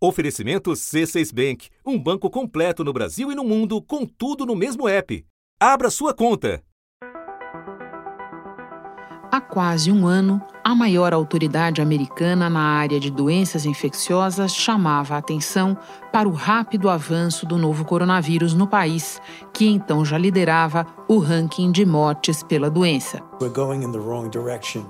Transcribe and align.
Oferecimento 0.00 0.70
C6 0.70 1.34
Bank, 1.34 1.70
um 1.84 1.98
banco 1.98 2.30
completo 2.30 2.84
no 2.84 2.92
Brasil 2.92 3.32
e 3.32 3.34
no 3.34 3.42
mundo, 3.42 3.82
com 3.82 4.06
tudo 4.06 4.46
no 4.46 4.54
mesmo 4.54 4.88
app. 4.88 5.26
Abra 5.58 5.90
sua 5.90 6.14
conta. 6.14 6.62
Há 9.32 9.40
quase 9.40 9.90
um 9.90 10.06
ano, 10.06 10.40
a 10.62 10.72
maior 10.72 11.12
autoridade 11.12 11.82
americana 11.82 12.48
na 12.48 12.60
área 12.60 13.00
de 13.00 13.10
doenças 13.10 13.66
infecciosas 13.66 14.54
chamava 14.54 15.16
a 15.16 15.18
atenção 15.18 15.76
para 16.12 16.28
o 16.28 16.32
rápido 16.32 16.88
avanço 16.88 17.44
do 17.44 17.58
novo 17.58 17.84
coronavírus 17.84 18.54
no 18.54 18.68
país, 18.68 19.20
que 19.52 19.66
então 19.66 20.04
já 20.04 20.16
liderava 20.16 20.86
o 21.08 21.18
ranking 21.18 21.72
de 21.72 21.84
mortes 21.84 22.40
pela 22.44 22.70
doença. 22.70 23.20
We're 23.40 23.52
going 23.52 23.82
in 23.82 23.90
the 23.90 23.98
wrong 23.98 24.30
direction. 24.30 24.84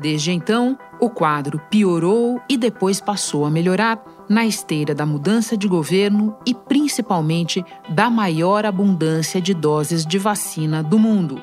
Desde 0.00 0.30
então, 0.30 0.78
o 1.00 1.10
quadro 1.10 1.60
piorou 1.70 2.40
e 2.48 2.56
depois 2.56 3.00
passou 3.00 3.44
a 3.44 3.50
melhorar 3.50 4.00
na 4.28 4.44
esteira 4.44 4.94
da 4.94 5.06
mudança 5.06 5.56
de 5.56 5.66
governo 5.66 6.36
e 6.44 6.54
principalmente 6.54 7.64
da 7.88 8.10
maior 8.10 8.66
abundância 8.66 9.40
de 9.40 9.54
doses 9.54 10.04
de 10.04 10.18
vacina 10.18 10.82
do 10.82 10.98
mundo. 10.98 11.40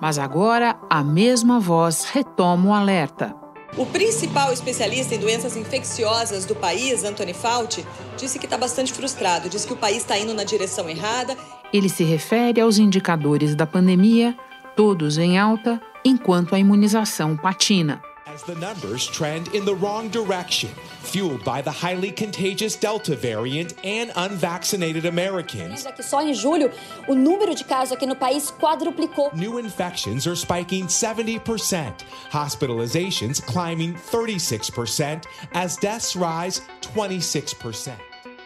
Mas 0.00 0.18
agora 0.18 0.76
a 0.90 1.04
mesma 1.04 1.60
voz 1.60 2.04
retoma 2.04 2.70
o 2.70 2.72
alerta. 2.72 3.34
O 3.76 3.86
principal 3.86 4.52
especialista 4.52 5.14
em 5.14 5.18
doenças 5.18 5.56
infecciosas 5.56 6.44
do 6.44 6.54
país, 6.54 7.04
Anthony 7.04 7.32
Fauci, 7.32 7.86
disse 8.18 8.38
que 8.38 8.44
está 8.44 8.58
bastante 8.58 8.92
frustrado, 8.92 9.48
diz 9.48 9.64
que 9.64 9.72
o 9.72 9.76
país 9.76 9.98
está 9.98 10.18
indo 10.18 10.34
na 10.34 10.44
direção 10.44 10.90
errada. 10.90 11.36
Ele 11.72 11.88
se 11.88 12.04
refere 12.04 12.60
aos 12.60 12.78
indicadores 12.78 13.54
da 13.54 13.66
pandemia, 13.66 14.36
todos 14.76 15.16
em 15.16 15.38
alta, 15.38 15.80
enquanto 16.04 16.54
a 16.54 16.58
imunização 16.58 17.34
patina. 17.34 18.02
As 18.32 18.42
the 18.44 18.54
numbers 18.54 19.06
trend 19.06 19.48
in 19.48 19.66
the 19.66 19.74
wrong 19.74 20.08
direction, 20.08 20.70
fueled 21.00 21.44
by 21.44 21.60
the 21.60 21.70
highly 21.70 22.10
contagious 22.10 22.74
Delta 22.76 23.14
variant 23.14 23.74
and 23.84 24.10
unvaccinated 24.16 25.04
Americans. 25.04 25.86
que 25.94 26.02
só 26.02 26.22
em 26.22 26.32
julho 26.32 26.70
o 27.06 27.14
número 27.14 27.54
de 27.54 27.62
casos 27.62 27.92
aqui 27.92 28.06
no 28.06 28.16
país 28.16 28.50
quadruplicou. 28.50 29.30
New 29.34 29.58
infections 29.58 30.26
are 30.26 30.34
spiking 30.34 30.86
70%, 30.86 32.06
hospitalizations 32.30 33.38
climbing 33.44 33.92
36%, 33.92 35.26
as 35.52 35.76
deaths 35.76 36.16
rise 36.16 36.62
26%. 36.80 37.92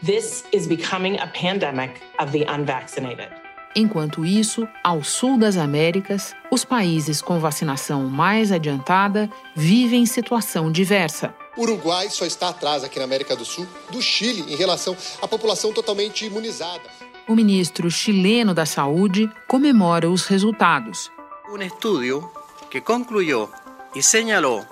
This 0.03 0.42
is 0.50 0.66
becoming 0.66 1.20
a 1.20 1.28
pandemic 1.28 2.03
of 2.19 2.32
the 2.32 2.42
unvaccinated. 2.48 3.45
Enquanto 3.78 4.24
isso, 4.24 4.66
ao 4.82 5.05
sul 5.05 5.38
das 5.38 5.58
Américas, 5.58 6.34
os 6.50 6.64
países 6.64 7.20
com 7.20 7.38
vacinação 7.38 8.05
mais 8.08 8.50
adiantada 8.50 9.28
vivem 9.55 10.06
situação 10.06 10.72
diversa. 10.72 11.34
O 11.58 11.60
Uruguai 11.60 12.08
só 12.08 12.24
está 12.24 12.48
atrás 12.48 12.82
aqui 12.82 12.98
na 12.98 13.04
América 13.04 13.36
do 13.36 13.44
Sul 13.44 13.66
do 13.91 14.00
Chile 14.00 14.50
em 14.50 14.56
relação 14.56 14.97
à 15.20 15.28
população 15.28 15.74
totalmente 15.74 16.24
imunizada. 16.24 16.84
O 17.28 17.34
ministro 17.34 17.91
chileno 17.91 18.54
da 18.54 18.64
Saúde 18.64 19.30
comemora 19.47 20.08
os 20.08 20.24
resultados. 20.24 21.10
Un 21.52 21.60
estudio 21.60 22.32
que 22.70 22.80
concluyó 22.80 23.50
y 23.94 24.00
señaló 24.00 24.64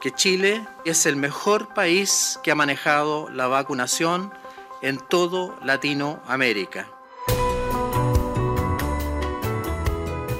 que 0.00 0.10
Chile 0.10 0.66
es 0.84 1.06
el 1.06 1.16
mejor 1.16 1.72
país 1.72 2.38
que 2.42 2.50
ha 2.50 2.54
manejado 2.54 3.30
la 3.30 3.48
vacunación 3.48 4.30
en 4.82 4.98
todo 4.98 5.54
Latinoamérica. 5.64 6.97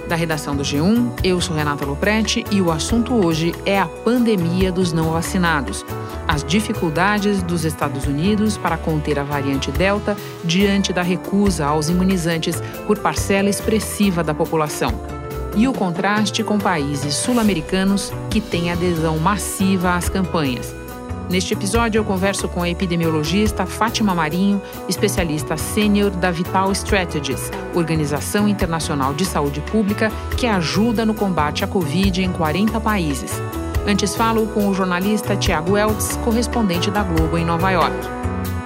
Da 0.08 0.16
redação 0.16 0.56
do 0.56 0.62
G1, 0.62 1.20
eu 1.22 1.38
sou 1.38 1.54
Renata 1.54 1.84
Loprete 1.84 2.42
e 2.50 2.62
o 2.62 2.72
assunto 2.72 3.12
hoje 3.12 3.54
é 3.66 3.78
a 3.78 3.84
pandemia 3.84 4.72
dos 4.72 4.90
não 4.90 5.12
vacinados. 5.12 5.84
As 6.26 6.42
dificuldades 6.42 7.42
dos 7.42 7.66
Estados 7.66 8.06
Unidos 8.06 8.56
para 8.56 8.78
conter 8.78 9.18
a 9.18 9.22
variante 9.22 9.70
Delta 9.70 10.16
diante 10.42 10.94
da 10.94 11.02
recusa 11.02 11.66
aos 11.66 11.90
imunizantes 11.90 12.58
por 12.86 12.98
parcela 12.98 13.50
expressiva 13.50 14.24
da 14.24 14.32
população. 14.32 14.94
E 15.54 15.68
o 15.68 15.74
contraste 15.74 16.42
com 16.42 16.58
países 16.58 17.14
sul-americanos 17.14 18.10
que 18.30 18.40
têm 18.40 18.72
adesão 18.72 19.18
massiva 19.18 19.94
às 19.94 20.08
campanhas. 20.08 20.77
Neste 21.30 21.52
episódio, 21.52 21.98
eu 21.98 22.04
converso 22.04 22.48
com 22.48 22.62
a 22.62 22.70
epidemiologista 22.70 23.66
Fátima 23.66 24.14
Marinho, 24.14 24.62
especialista 24.88 25.58
sênior 25.58 26.10
da 26.10 26.30
Vital 26.30 26.72
Strategies, 26.72 27.50
organização 27.74 28.48
internacional 28.48 29.12
de 29.12 29.26
saúde 29.26 29.60
pública 29.60 30.10
que 30.38 30.46
ajuda 30.46 31.04
no 31.04 31.12
combate 31.12 31.62
à 31.62 31.66
Covid 31.66 32.22
em 32.22 32.32
40 32.32 32.80
países. 32.80 33.32
Antes 33.86 34.16
falo 34.16 34.46
com 34.48 34.68
o 34.68 34.74
jornalista 34.74 35.36
Tiago 35.36 35.76
Eltz, 35.76 36.16
correspondente 36.24 36.90
da 36.90 37.02
Globo 37.02 37.36
em 37.36 37.44
Nova 37.44 37.70
York. 37.72 37.96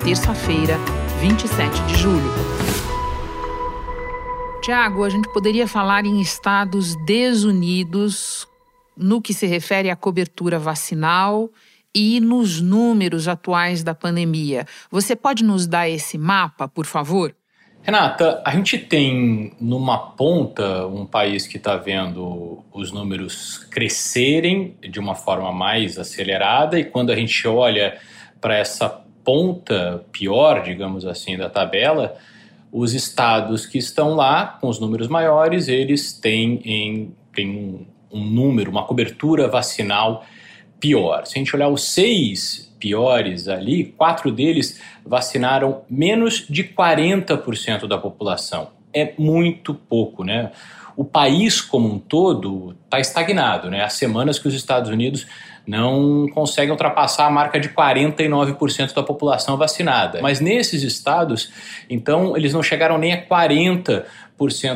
Terça-feira, 0.04 0.78
27 1.20 1.82
de 1.86 1.96
julho. 1.96 2.30
Tiago, 4.62 5.02
a 5.02 5.10
gente 5.10 5.28
poderia 5.32 5.66
falar 5.66 6.04
em 6.04 6.20
estados 6.20 6.94
desunidos 7.04 8.46
no 8.96 9.20
que 9.20 9.34
se 9.34 9.46
refere 9.46 9.90
à 9.90 9.96
cobertura 9.96 10.60
vacinal 10.60 11.50
e 11.94 12.20
nos 12.20 12.60
números 12.60 13.28
atuais 13.28 13.82
da 13.82 13.94
pandemia. 13.94 14.66
Você 14.90 15.14
pode 15.14 15.44
nos 15.44 15.66
dar 15.66 15.88
esse 15.88 16.16
mapa, 16.16 16.66
por 16.68 16.86
favor? 16.86 17.34
Renata, 17.82 18.40
a 18.44 18.52
gente 18.52 18.78
tem 18.78 19.54
numa 19.60 19.98
ponta 19.98 20.86
um 20.86 21.04
país 21.04 21.48
que 21.48 21.56
está 21.56 21.76
vendo 21.76 22.64
os 22.72 22.92
números 22.92 23.58
crescerem 23.70 24.76
de 24.80 25.00
uma 25.00 25.16
forma 25.16 25.50
mais 25.50 25.98
acelerada, 25.98 26.78
e 26.78 26.84
quando 26.84 27.10
a 27.10 27.16
gente 27.16 27.46
olha 27.48 27.98
para 28.40 28.56
essa 28.56 28.88
ponta 29.24 30.04
pior, 30.12 30.62
digamos 30.62 31.04
assim, 31.04 31.36
da 31.36 31.50
tabela, 31.50 32.16
os 32.70 32.94
estados 32.94 33.66
que 33.66 33.78
estão 33.78 34.14
lá 34.14 34.58
com 34.60 34.68
os 34.68 34.78
números 34.78 35.08
maiores, 35.08 35.66
eles 35.66 36.12
têm, 36.12 36.60
em, 36.64 37.14
têm 37.34 37.50
um, 37.50 37.86
um 38.12 38.24
número, 38.24 38.70
uma 38.70 38.84
cobertura 38.84 39.48
vacinal 39.48 40.24
pior. 40.82 41.24
Se 41.26 41.34
a 41.36 41.38
gente 41.38 41.54
olhar 41.54 41.68
os 41.68 41.84
seis 41.84 42.74
piores 42.80 43.46
ali, 43.46 43.94
quatro 43.96 44.32
deles 44.32 44.80
vacinaram 45.06 45.82
menos 45.88 46.44
de 46.50 46.64
40% 46.64 47.86
da 47.86 47.96
população. 47.96 48.70
É 48.92 49.12
muito 49.16 49.72
pouco, 49.72 50.24
né? 50.24 50.50
O 50.96 51.04
país 51.04 51.60
como 51.60 51.88
um 51.88 51.98
todo 52.00 52.76
está 52.84 52.98
estagnado, 52.98 53.70
né? 53.70 53.84
Há 53.84 53.88
semanas 53.88 54.40
que 54.40 54.48
os 54.48 54.54
Estados 54.54 54.90
Unidos 54.90 55.26
não 55.64 56.26
conseguem 56.34 56.72
ultrapassar 56.72 57.26
a 57.26 57.30
marca 57.30 57.60
de 57.60 57.68
49% 57.68 58.92
da 58.92 59.02
população 59.04 59.56
vacinada. 59.56 60.20
Mas 60.20 60.40
nesses 60.40 60.82
estados, 60.82 61.52
então, 61.88 62.36
eles 62.36 62.52
não 62.52 62.62
chegaram 62.62 62.98
nem 62.98 63.12
a 63.12 63.24
40% 63.24 64.04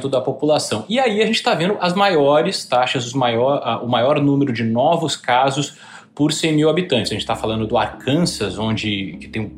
da 0.09 0.21
população. 0.21 0.85
E 0.89 1.01
aí 1.01 1.21
a 1.21 1.27
gente 1.27 1.37
está 1.37 1.55
vendo 1.55 1.77
as 1.81 1.93
maiores 1.93 2.65
taxas, 2.65 3.13
maior, 3.13 3.83
o 3.85 3.89
maior 3.89 4.21
número 4.21 4.53
de 4.53 4.63
novos 4.63 5.17
casos 5.17 5.77
por 6.17 6.33
100 6.33 6.53
mil 6.55 6.71
habitantes. 6.71 7.13
A 7.13 7.15
gente 7.15 7.23
está 7.23 7.37
falando 7.37 7.67
do 7.67 7.77
Arkansas, 7.77 8.59
onde 8.59 9.19
que 9.21 9.29
tem 9.29 9.53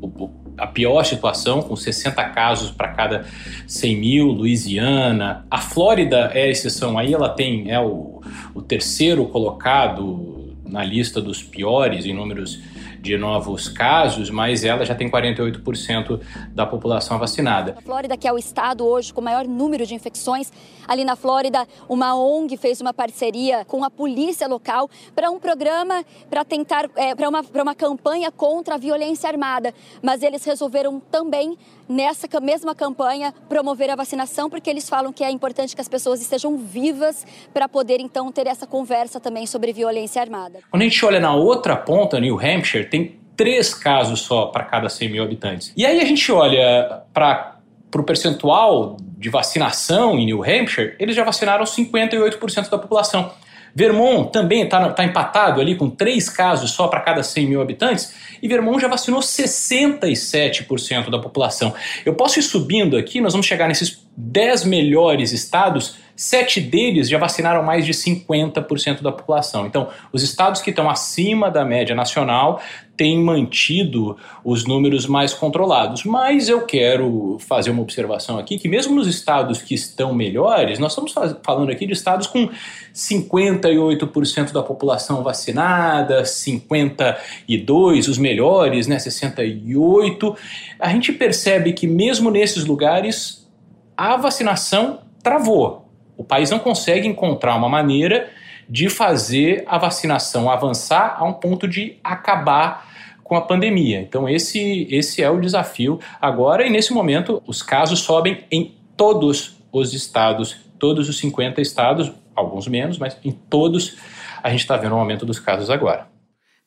a 0.58 0.66
pior 0.66 1.04
situação, 1.04 1.62
com 1.62 1.76
60 1.76 2.22
casos 2.30 2.72
para 2.72 2.88
cada 2.88 3.24
100 3.64 3.96
mil, 3.96 4.26
Louisiana. 4.26 5.46
A 5.48 5.58
Flórida 5.58 6.32
é 6.34 6.42
a 6.42 6.48
exceção 6.48 6.98
aí, 6.98 7.14
ela 7.14 7.28
tem 7.28 7.70
é 7.70 7.78
o, 7.78 8.20
o 8.54 8.60
terceiro 8.60 9.24
colocado 9.26 10.52
na 10.66 10.82
lista 10.82 11.22
dos 11.22 11.44
piores 11.44 12.04
em 12.04 12.12
números 12.12 12.60
de 13.08 13.16
novos 13.16 13.68
casos, 13.70 14.28
mas 14.28 14.64
ela 14.64 14.84
já 14.84 14.94
tem 14.94 15.10
48% 15.10 16.20
da 16.52 16.66
população 16.66 17.18
vacinada. 17.18 17.74
A 17.78 17.80
Flórida, 17.80 18.18
que 18.18 18.28
é 18.28 18.32
o 18.32 18.36
estado 18.36 18.84
hoje 18.84 19.14
com 19.14 19.22
o 19.22 19.24
maior 19.24 19.46
número 19.46 19.86
de 19.86 19.94
infecções, 19.94 20.52
ali 20.86 21.04
na 21.04 21.16
Flórida, 21.16 21.66
uma 21.88 22.14
ONG 22.14 22.58
fez 22.58 22.82
uma 22.82 22.92
parceria 22.92 23.64
com 23.64 23.82
a 23.82 23.90
polícia 23.90 24.46
local 24.46 24.90
para 25.14 25.30
um 25.30 25.38
programa 25.38 26.04
para 26.28 26.44
tentar, 26.44 26.90
é, 26.96 27.14
para 27.14 27.28
uma, 27.30 27.42
uma 27.54 27.74
campanha 27.74 28.30
contra 28.30 28.74
a 28.74 28.78
violência 28.78 29.26
armada. 29.26 29.72
Mas 30.02 30.22
eles 30.22 30.44
resolveram 30.44 31.00
também, 31.00 31.56
nessa 31.88 32.28
mesma 32.40 32.74
campanha, 32.74 33.32
promover 33.48 33.90
a 33.90 33.96
vacinação, 33.96 34.50
porque 34.50 34.68
eles 34.68 34.88
falam 34.88 35.12
que 35.12 35.24
é 35.24 35.30
importante 35.30 35.74
que 35.74 35.80
as 35.80 35.88
pessoas 35.88 36.20
estejam 36.20 36.56
vivas 36.56 37.26
para 37.52 37.68
poder 37.68 38.00
então 38.00 38.30
ter 38.30 38.46
essa 38.46 38.66
conversa 38.66 39.18
também 39.18 39.46
sobre 39.46 39.72
violência 39.72 40.20
armada. 40.20 40.60
Quando 40.70 40.82
a 40.82 40.84
gente 40.84 41.04
olha 41.04 41.20
na 41.20 41.34
outra 41.34 41.76
ponta, 41.76 42.20
New 42.20 42.38
Hampshire, 42.38 42.84
tem 42.84 43.18
três 43.36 43.72
casos 43.72 44.20
só 44.20 44.46
para 44.46 44.64
cada 44.64 44.88
100 44.88 45.08
mil 45.10 45.22
habitantes. 45.22 45.72
E 45.76 45.86
aí 45.86 46.00
a 46.00 46.04
gente 46.04 46.30
olha 46.32 47.02
para 47.14 47.56
o 47.94 48.02
percentual 48.02 48.96
de 49.16 49.30
vacinação 49.30 50.18
em 50.18 50.26
New 50.26 50.42
Hampshire, 50.42 50.94
eles 50.98 51.14
já 51.16 51.24
vacinaram 51.24 51.64
58% 51.64 52.68
da 52.68 52.78
população. 52.78 53.32
Vermont 53.78 54.32
também 54.32 54.64
está 54.64 54.90
tá 54.90 55.04
empatado 55.04 55.60
ali 55.60 55.76
com 55.76 55.88
três 55.88 56.28
casos 56.28 56.72
só 56.72 56.88
para 56.88 56.98
cada 56.98 57.22
100 57.22 57.46
mil 57.46 57.62
habitantes 57.62 58.12
e 58.42 58.48
Vermont 58.48 58.82
já 58.82 58.88
vacinou 58.88 59.20
67% 59.20 61.10
da 61.10 61.18
população. 61.20 61.72
Eu 62.04 62.14
posso 62.14 62.40
ir 62.40 62.42
subindo 62.42 62.96
aqui, 62.96 63.20
nós 63.20 63.34
vamos 63.34 63.46
chegar 63.46 63.68
nesses 63.68 64.02
dez 64.16 64.64
melhores 64.64 65.30
estados, 65.30 65.94
sete 66.18 66.60
deles 66.60 67.08
já 67.08 67.16
vacinaram 67.16 67.62
mais 67.62 67.86
de 67.86 67.92
50% 67.92 69.02
da 69.02 69.12
população. 69.12 69.66
Então, 69.66 69.88
os 70.12 70.20
estados 70.20 70.60
que 70.60 70.70
estão 70.70 70.90
acima 70.90 71.48
da 71.48 71.64
média 71.64 71.94
nacional 71.94 72.60
têm 72.96 73.22
mantido 73.22 74.16
os 74.44 74.66
números 74.66 75.06
mais 75.06 75.32
controlados. 75.32 76.02
Mas 76.02 76.48
eu 76.48 76.62
quero 76.66 77.38
fazer 77.38 77.70
uma 77.70 77.82
observação 77.82 78.36
aqui 78.36 78.58
que 78.58 78.68
mesmo 78.68 78.96
nos 78.96 79.06
estados 79.06 79.62
que 79.62 79.76
estão 79.76 80.12
melhores, 80.12 80.80
nós 80.80 80.90
estamos 80.90 81.14
falando 81.44 81.70
aqui 81.70 81.86
de 81.86 81.92
estados 81.92 82.26
com 82.26 82.50
58% 82.92 84.50
da 84.50 84.64
população 84.64 85.22
vacinada, 85.22 86.24
52 86.24 88.08
os 88.08 88.18
melhores, 88.18 88.88
né, 88.88 88.98
68. 88.98 90.36
A 90.80 90.88
gente 90.88 91.12
percebe 91.12 91.72
que 91.72 91.86
mesmo 91.86 92.28
nesses 92.28 92.64
lugares 92.64 93.48
a 93.96 94.16
vacinação 94.16 94.98
travou. 95.22 95.87
O 96.18 96.24
país 96.24 96.50
não 96.50 96.58
consegue 96.58 97.06
encontrar 97.06 97.54
uma 97.54 97.68
maneira 97.68 98.28
de 98.68 98.90
fazer 98.90 99.64
a 99.66 99.78
vacinação 99.78 100.50
avançar 100.50 101.16
a 101.16 101.24
um 101.24 101.32
ponto 101.32 101.66
de 101.66 101.96
acabar 102.02 102.86
com 103.22 103.36
a 103.36 103.40
pandemia. 103.40 104.00
Então 104.00 104.28
esse 104.28 104.86
esse 104.90 105.22
é 105.22 105.30
o 105.30 105.40
desafio 105.40 106.00
agora 106.20 106.66
e 106.66 106.70
nesse 106.70 106.92
momento 106.92 107.40
os 107.46 107.62
casos 107.62 108.00
sobem 108.00 108.44
em 108.50 108.74
todos 108.96 109.56
os 109.72 109.94
estados, 109.94 110.56
todos 110.78 111.08
os 111.08 111.18
50 111.18 111.60
estados, 111.60 112.12
alguns 112.34 112.66
menos, 112.66 112.98
mas 112.98 113.16
em 113.24 113.30
todos 113.30 113.96
a 114.42 114.50
gente 114.50 114.60
está 114.60 114.76
vendo 114.76 114.96
um 114.96 114.98
aumento 114.98 115.24
dos 115.24 115.38
casos 115.38 115.70
agora. 115.70 116.17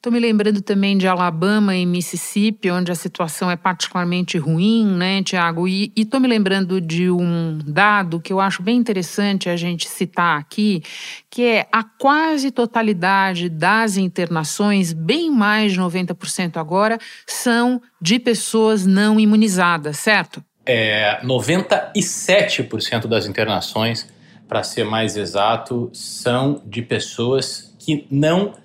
Estou 0.02 0.12
me 0.12 0.20
lembrando 0.20 0.64
também 0.64 0.98
de 0.98 1.08
Alabama 1.08 1.76
e 1.76 1.86
Mississippi, 1.86 2.72
onde 2.72 2.92
a 2.92 2.96
situação 2.96 3.52
é 3.52 3.56
particularmente 3.56 4.36
ruim, 4.36 4.84
né, 4.98 5.22
Tiago? 5.22 5.68
E 5.68 5.94
estou 5.96 6.20
me 6.20 6.28
lembrando 6.28 6.82
de 6.82 7.12
um 7.12 7.60
dado 7.64 8.20
que 8.20 8.34
eu 8.34 8.40
acho 8.40 8.64
bem 8.64 8.78
interessante 8.78 9.48
a 9.48 9.56
gente 9.56 9.88
citar 9.88 10.40
aqui, 10.40 10.82
que 11.30 11.44
é 11.44 11.68
a 11.72 11.84
quase 11.84 12.50
totalidade 12.50 13.48
das 13.48 13.96
internações, 13.96 14.92
bem 14.92 15.30
mais 15.30 15.74
de 15.74 15.80
90% 15.80 16.58
agora, 16.58 16.98
são 17.28 17.80
de 18.02 18.18
pessoas 18.18 18.88
não 18.88 19.20
imunizadas, 19.20 20.00
certo? 20.00 20.44
É, 20.66 21.22
97% 21.24 23.06
das 23.06 23.28
internações, 23.28 24.08
para 24.48 24.64
ser 24.64 24.84
mais 24.84 25.16
exato, 25.16 25.92
são 25.94 26.60
de 26.66 26.82
pessoas 26.82 27.72
que 27.78 28.08
não 28.10 28.56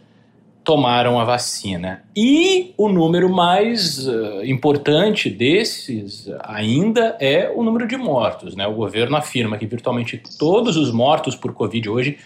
tomaram 0.67 1.21
a 1.21 1.25
vacina. 1.25 2.03
E 2.15 2.75
o 2.77 2.89
número 2.89 3.33
mais 3.33 4.05
uh, 4.09 4.45
importante 4.45 5.31
desses 5.31 6.29
ainda 6.41 7.17
é 7.21 7.49
o 7.55 7.63
número 7.63 7.87
de 7.87 7.97
mortos. 7.97 8.57
Né? 8.57 8.67
O 8.67 8.75
governo 8.75 9.17
afirma 9.17 9.57
que 9.57 9.65
virtualmente 9.65 10.21
todos 10.37 10.77
os 10.77 10.91
mortos 10.91 11.37
por 11.37 11.55
Covid 11.55 11.89
hoje, 11.89 12.19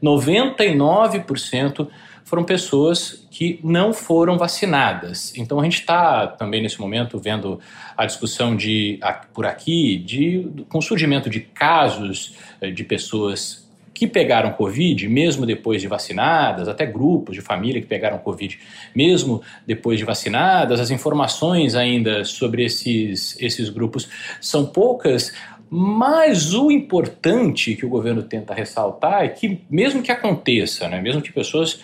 99% 0.00 1.88
foram 2.22 2.44
pessoas 2.44 3.26
que 3.28 3.58
não 3.64 3.92
foram 3.92 4.38
vacinadas. 4.38 5.36
Então 5.36 5.58
a 5.58 5.64
gente 5.64 5.80
está 5.80 6.28
também 6.28 6.62
nesse 6.62 6.80
momento 6.80 7.18
vendo 7.18 7.58
a 7.96 8.06
discussão 8.06 8.54
de 8.54 9.00
por 9.34 9.44
aqui 9.46 9.96
de 9.96 10.48
com 10.68 10.78
o 10.78 10.82
surgimento 10.82 11.28
de 11.28 11.40
casos 11.40 12.36
eh, 12.60 12.70
de 12.70 12.84
pessoas 12.84 13.68
que 14.00 14.06
pegaram 14.06 14.52
Covid, 14.52 15.06
mesmo 15.10 15.44
depois 15.44 15.82
de 15.82 15.86
vacinadas, 15.86 16.68
até 16.68 16.86
grupos 16.86 17.36
de 17.36 17.42
família 17.42 17.82
que 17.82 17.86
pegaram 17.86 18.16
Covid, 18.16 18.58
mesmo 18.96 19.42
depois 19.66 19.98
de 19.98 20.06
vacinadas, 20.06 20.80
as 20.80 20.90
informações 20.90 21.74
ainda 21.74 22.24
sobre 22.24 22.64
esses, 22.64 23.38
esses 23.38 23.68
grupos 23.68 24.08
são 24.40 24.64
poucas, 24.64 25.34
mas 25.68 26.54
o 26.54 26.70
importante 26.70 27.74
que 27.74 27.84
o 27.84 27.90
governo 27.90 28.22
tenta 28.22 28.54
ressaltar 28.54 29.22
é 29.22 29.28
que, 29.28 29.60
mesmo 29.68 30.02
que 30.02 30.10
aconteça, 30.10 30.88
né, 30.88 30.98
mesmo 30.98 31.20
que 31.20 31.30
pessoas 31.30 31.78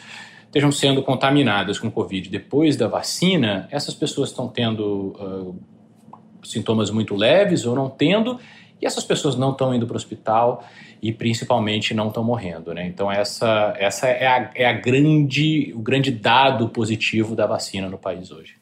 estejam 0.46 0.72
sendo 0.72 1.02
contaminadas 1.02 1.78
com 1.78 1.90
Covid 1.90 2.30
depois 2.30 2.76
da 2.76 2.88
vacina, 2.88 3.68
essas 3.70 3.92
pessoas 3.92 4.30
estão 4.30 4.48
tendo 4.48 5.14
uh, 5.20 5.54
sintomas 6.42 6.90
muito 6.90 7.14
leves 7.14 7.66
ou 7.66 7.76
não 7.76 7.90
tendo, 7.90 8.40
e 8.80 8.86
essas 8.86 9.04
pessoas 9.04 9.36
não 9.36 9.52
estão 9.52 9.74
indo 9.74 9.86
para 9.86 9.94
o 9.94 9.96
hospital 9.96 10.64
e 11.02 11.12
principalmente 11.12 11.94
não 11.94 12.08
estão 12.08 12.24
morrendo, 12.24 12.74
né? 12.74 12.86
Então 12.86 13.10
essa, 13.10 13.74
essa 13.78 14.06
é, 14.06 14.26
a, 14.26 14.50
é 14.54 14.66
a 14.66 14.72
grande, 14.72 15.72
o 15.74 15.80
grande 15.80 16.10
dado 16.10 16.68
positivo 16.68 17.34
da 17.34 17.46
vacina 17.46 17.88
no 17.88 17.98
país 17.98 18.30
hoje. 18.30 18.54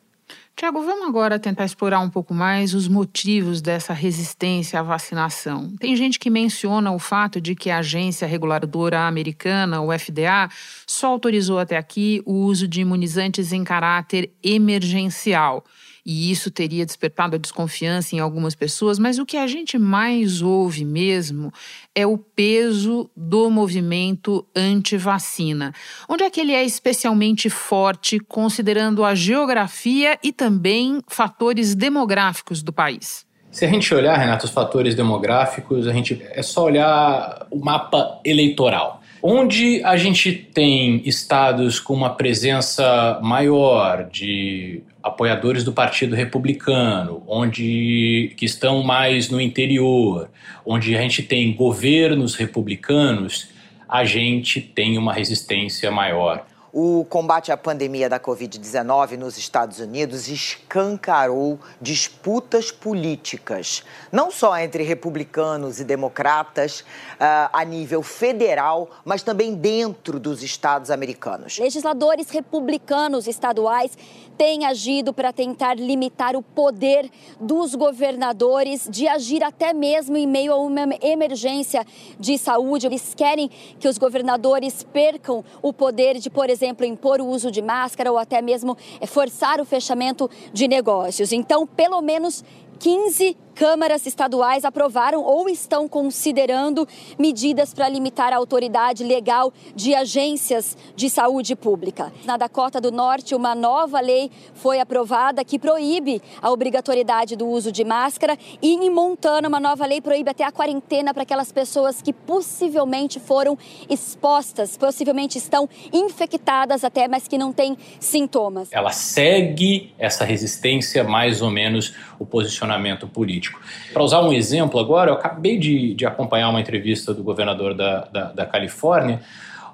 Tiago, 0.57 0.81
vamos 0.83 1.09
agora 1.09 1.37
tentar 1.37 1.65
explorar 1.65 1.99
um 1.99 2.09
pouco 2.09 2.33
mais 2.33 2.75
os 2.75 2.87
motivos 2.87 3.61
dessa 3.61 3.93
resistência 3.93 4.79
à 4.79 4.85
vacinação. 4.85 5.75
Tem 5.81 5.97
gente 5.97 6.17
que 6.17 6.31
menciona 6.31 6.93
o 6.93 6.99
fato 6.99 7.41
de 7.41 7.57
que 7.57 7.71
a 7.71 7.79
agência 7.79 8.25
reguladora 8.25 9.01
americana, 9.01 9.81
o 9.81 9.91
FDA, 9.91 10.49
só 10.87 11.09
autorizou 11.09 11.59
até 11.59 11.77
aqui 11.77 12.23
o 12.25 12.35
uso 12.35 12.69
de 12.69 12.83
imunizantes 12.83 13.53
em 13.53 13.65
caráter 13.65 14.31
emergencial 14.45 15.65
e 16.05 16.31
isso 16.31 16.51
teria 16.51 16.85
despertado 16.85 17.37
a 17.37 17.39
desconfiança 17.39 18.15
em 18.15 18.19
algumas 18.19 18.55
pessoas, 18.55 18.99
mas 18.99 19.19
o 19.19 19.25
que 19.25 19.37
a 19.37 19.47
gente 19.47 19.79
mais 19.79 20.43
ouve 20.43 20.85
mesmo 20.85 21.53
é 21.95 22.07
o 22.07 22.19
peso 22.19 23.11
do 23.17 23.49
movimento 23.49 24.47
anti-vacina. 24.55 25.73
Onde 26.09 26.25
é 26.25 26.31
que 26.31 26.41
ele 26.41 26.53
é 26.53 26.63
especialmente 26.63 27.49
forte, 27.49 28.19
considerando 28.21 29.05
a 29.05 29.15
geografia 29.15 30.19
e 30.23 30.33
também 30.33 31.01
fatores 31.09 31.75
demográficos 31.75 32.63
do 32.63 32.73
país? 32.73 33.27
Se 33.51 33.65
a 33.65 33.69
gente 33.69 33.95
olhar, 33.95 34.19
Renato, 34.19 34.47
os 34.47 34.51
fatores 34.51 34.97
demográficos, 34.97 35.87
a 35.87 35.93
gente 35.93 36.21
é 36.33 36.43
só 36.43 36.65
olhar 36.65 37.47
o 37.53 37.65
mapa 37.65 38.21
eleitoral. 38.25 39.01
Onde 39.27 39.83
a 39.85 39.97
gente 39.97 40.31
tem 40.35 41.01
estados 41.09 41.81
com 41.81 41.95
uma 41.95 42.11
presença 42.11 43.19
maior 43.23 44.05
de 44.05 44.83
apoiadores 45.03 45.65
do 45.65 45.73
Partido 45.73 46.15
Republicano, 46.15 47.23
onde 47.27 48.35
que 48.37 48.45
estão 48.45 48.83
mais 48.83 49.31
no 49.31 49.41
interior, 49.41 50.29
onde 50.63 50.95
a 50.95 51.01
gente 51.01 51.23
tem 51.23 51.55
governos 51.55 52.35
republicanos, 52.35 53.49
a 53.89 54.05
gente 54.05 54.61
tem 54.61 54.99
uma 54.99 55.15
resistência 55.15 55.91
maior 55.91 56.45
o 56.77 57.07
combate 57.09 57.53
à 57.53 57.57
pandemia 57.57 58.09
da 58.09 58.19
Covid-19 58.19 59.17
nos 59.17 59.39
Estados 59.39 59.79
Unidos 59.79 60.27
escancarou 60.27 61.57
disputas 61.81 62.73
políticas, 62.73 63.85
não 64.11 64.29
só 64.29 64.59
entre 64.59 64.83
republicanos 64.83 65.79
e 65.79 65.85
democratas 65.85 66.81
uh, 66.81 67.49
a 67.53 67.65
nível 67.65 68.03
federal, 68.03 68.91
mas 69.05 69.23
também 69.23 69.55
dentro 69.55 70.19
dos 70.19 70.43
estados 70.43 70.91
americanos. 70.91 71.61
Legisladores 71.61 72.29
republicanos 72.31 73.29
estaduais 73.29 73.97
têm 74.37 74.67
agido 74.67 75.15
para 75.15 75.33
tentar 75.33 75.77
limitar 75.77 76.35
o 76.35 76.43
poder 76.43 77.09
dos 77.39 77.77
governadores 77.77 78.89
de 78.91 79.07
agir 79.07 79.45
até 79.45 79.73
mesmo 79.73 80.17
em 80.17 80.27
meio 80.27 80.53
a 80.53 80.57
uma 80.57 80.89
emergência 81.01 81.87
de 82.19 82.37
saúde. 82.37 82.89
Eles 82.89 83.15
querem 83.15 83.49
que 83.79 83.87
os 83.87 83.97
governadores 83.97 84.83
percam 84.83 85.45
o 85.63 85.73
poder 85.73 86.19
de, 86.19 86.29
por 86.29 86.51
exemplo, 86.51 86.64
exemplo, 86.65 86.87
impor 86.87 87.21
o 87.21 87.27
uso 87.27 87.51
de 87.51 87.61
máscara 87.61 88.11
ou 88.11 88.19
até 88.19 88.41
mesmo 88.41 88.77
eh, 89.01 89.07
forçar 89.07 89.61
o 89.61 89.65
fechamento 89.65 90.31
de 90.53 90.67
negócios. 90.67 91.33
Então, 91.33 91.67
pelo 91.67 92.01
menos 92.01 92.43
15 92.79 93.37
câmaras 93.55 94.05
estaduais 94.07 94.65
aprovaram 94.65 95.23
ou 95.23 95.49
estão 95.49 95.89
considerando 95.89 96.87
medidas 97.19 97.73
para 97.73 97.89
limitar 97.89 98.33
a 98.33 98.37
autoridade 98.37 99.05
legal 99.05 99.53
de 99.75 99.95
agências 99.95 100.77
de 100.97 101.09
saúde 101.09 101.55
pública. 101.55 102.13
Na 102.25 102.37
Dakota 102.37 102.81
do 102.81 102.91
Norte, 102.91 103.35
uma 103.35 103.55
nova 103.55 104.01
lei 104.01 104.31
foi 104.55 104.81
aprovada 104.81 105.45
que 105.45 105.59
proíbe 105.59 106.21
a 106.43 106.51
obrigatoriedade 106.51 107.37
do 107.37 107.47
uso 107.47 107.71
de 107.71 107.85
máscara 107.85 108.37
e 108.61 108.75
em 108.75 108.91
Montana, 108.91 109.49
uma 109.49 109.61
nova 109.61 109.87
lei 109.87 110.01
proíbe 110.01 110.31
até 110.31 110.45
a 110.45 110.53
quarentena 110.53 111.15
para 111.15 111.23
aquelas 111.23 111.53
pessoas 111.53 112.03
que 112.03 112.13
possivelmente 112.13 113.21
foram 113.21 113.57
expostas, 113.89 114.77
possivelmente 114.77 115.39
estão 115.39 115.69
infectadas 115.93 116.85
até, 116.85 117.07
mas 117.07 117.29
que 117.29 117.39
não 117.39 117.53
têm 117.53 117.77
sintomas. 118.01 118.69
Ela 118.73 118.91
segue 118.91 119.95
essa 119.99 120.25
resistência 120.25 121.05
mais 121.05 121.41
ou 121.41 121.51
menos 121.51 121.95
o 122.19 122.27
posicionamento 122.27 123.07
político 123.07 123.44
político. 123.45 123.61
Para 123.93 124.03
usar 124.03 124.21
um 124.23 124.33
exemplo 124.33 124.81
agora, 124.81 125.11
eu 125.11 125.15
acabei 125.15 125.59
de, 125.59 125.95
de 125.95 126.07
acompanhar 126.07 126.49
uma 126.49 126.61
entrevista 126.61 127.13
do 127.13 127.23
governador 127.23 127.75
da, 127.75 128.05
da, 128.07 128.33
da 128.33 128.47
Califórnia, 128.47 129.21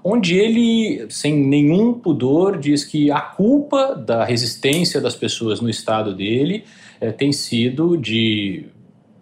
onde 0.03 0.37
ele, 0.37 1.07
sem 1.11 1.35
nenhum 1.35 1.93
pudor, 1.93 2.59
diz 2.59 2.85
que 2.85 3.11
a 3.11 3.21
culpa 3.21 3.95
da 3.95 4.25
resistência 4.25 5.01
das 5.01 5.15
pessoas 5.15 5.61
no 5.61 5.69
estado 5.69 6.15
dele 6.15 6.65
é, 7.01 7.11
tem 7.11 7.33
sido 7.33 7.97
de 7.97 8.67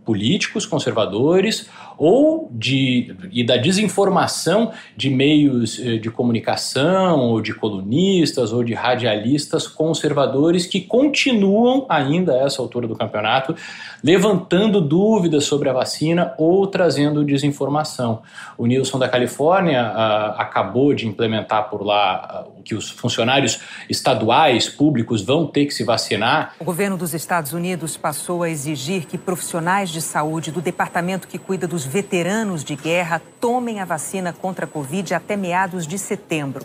políticos 0.04 0.64
conservadores 0.64 1.68
ou 1.98 2.48
de, 2.52 3.12
e 3.32 3.44
da 3.44 3.56
desinformação 3.56 4.70
de 4.96 5.10
meios 5.10 5.80
eh, 5.80 5.96
de 5.96 6.08
comunicação, 6.10 7.18
ou 7.18 7.40
de 7.40 7.52
colunistas, 7.52 8.52
ou 8.52 8.62
de 8.62 8.72
radialistas 8.72 9.66
conservadores 9.66 10.64
que 10.64 10.80
continuam, 10.80 11.84
ainda 11.88 12.34
a 12.34 12.46
essa 12.46 12.62
altura 12.62 12.86
do 12.86 12.94
campeonato, 12.94 13.56
levantando 14.02 14.80
dúvidas 14.80 15.44
sobre 15.44 15.68
a 15.68 15.72
vacina 15.72 16.34
ou 16.38 16.66
trazendo 16.68 17.24
desinformação. 17.24 18.22
O 18.56 18.64
Nilson 18.66 18.98
da 18.98 19.08
Califórnia 19.08 19.82
uh, 19.82 20.40
acabou 20.40 20.94
de 20.94 21.06
implementar 21.06 21.68
por 21.68 21.82
lá 21.84 22.46
uh, 22.46 22.62
que 22.62 22.76
os 22.76 22.90
funcionários 22.90 23.60
estaduais, 23.90 24.68
públicos, 24.68 25.22
vão 25.22 25.46
ter 25.46 25.66
que 25.66 25.74
se 25.74 25.82
vacinar. 25.82 26.54
O 26.60 26.64
governo 26.64 26.96
dos 26.96 27.12
Estados 27.12 27.52
Unidos 27.52 27.96
passou 27.96 28.44
a 28.44 28.50
exigir 28.50 29.04
que 29.06 29.18
profissionais 29.18 29.90
de 29.90 30.00
saúde 30.00 30.52
do 30.52 30.60
departamento 30.60 31.26
que 31.26 31.38
cuida 31.38 31.66
dos 31.66 31.87
veteranos 31.88 32.62
de 32.62 32.76
guerra 32.76 33.20
tomem 33.40 33.80
a 33.80 33.84
vacina 33.84 34.32
contra 34.32 34.66
a 34.66 34.68
Covid 34.68 35.14
até 35.14 35.36
meados 35.36 35.86
de 35.86 35.98
setembro. 35.98 36.64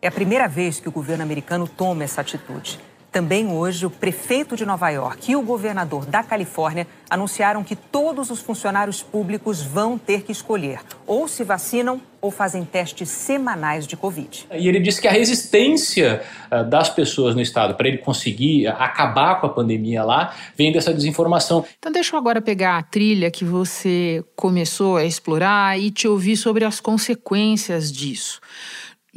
É 0.00 0.06
a 0.06 0.12
primeira 0.12 0.46
vez 0.46 0.78
que 0.78 0.88
o 0.88 0.92
governo 0.92 1.24
americano 1.24 1.66
toma 1.66 2.04
essa 2.04 2.20
atitude. 2.20 2.78
Também 3.10 3.50
hoje, 3.50 3.86
o 3.86 3.90
prefeito 3.90 4.54
de 4.54 4.66
Nova 4.66 4.90
York 4.90 5.32
e 5.32 5.36
o 5.36 5.42
governador 5.42 6.04
da 6.04 6.22
Califórnia 6.22 6.86
anunciaram 7.08 7.64
que 7.64 7.74
todos 7.74 8.30
os 8.30 8.40
funcionários 8.40 9.02
públicos 9.02 9.62
vão 9.62 9.96
ter 9.96 10.22
que 10.22 10.30
escolher 10.30 10.80
ou 11.06 11.26
se 11.26 11.42
vacinam 11.42 12.02
ou 12.20 12.30
fazem 12.30 12.64
testes 12.64 13.08
semanais 13.08 13.86
de 13.86 13.96
Covid. 13.96 14.46
E 14.52 14.68
ele 14.68 14.80
disse 14.80 15.00
que 15.00 15.08
a 15.08 15.12
resistência 15.12 16.22
uh, 16.50 16.64
das 16.64 16.90
pessoas 16.90 17.34
no 17.34 17.40
estado 17.40 17.74
para 17.74 17.88
ele 17.88 17.98
conseguir 17.98 18.66
acabar 18.66 19.40
com 19.40 19.46
a 19.46 19.50
pandemia 19.50 20.02
lá 20.02 20.34
vem 20.56 20.72
dessa 20.72 20.92
desinformação. 20.92 21.64
Então, 21.78 21.92
deixa 21.92 22.14
eu 22.14 22.18
agora 22.18 22.42
pegar 22.42 22.76
a 22.76 22.82
trilha 22.82 23.30
que 23.30 23.44
você 23.44 24.22
começou 24.34 24.96
a 24.96 25.04
explorar 25.04 25.78
e 25.78 25.90
te 25.90 26.08
ouvir 26.08 26.36
sobre 26.36 26.64
as 26.64 26.80
consequências 26.80 27.90
disso. 27.90 28.40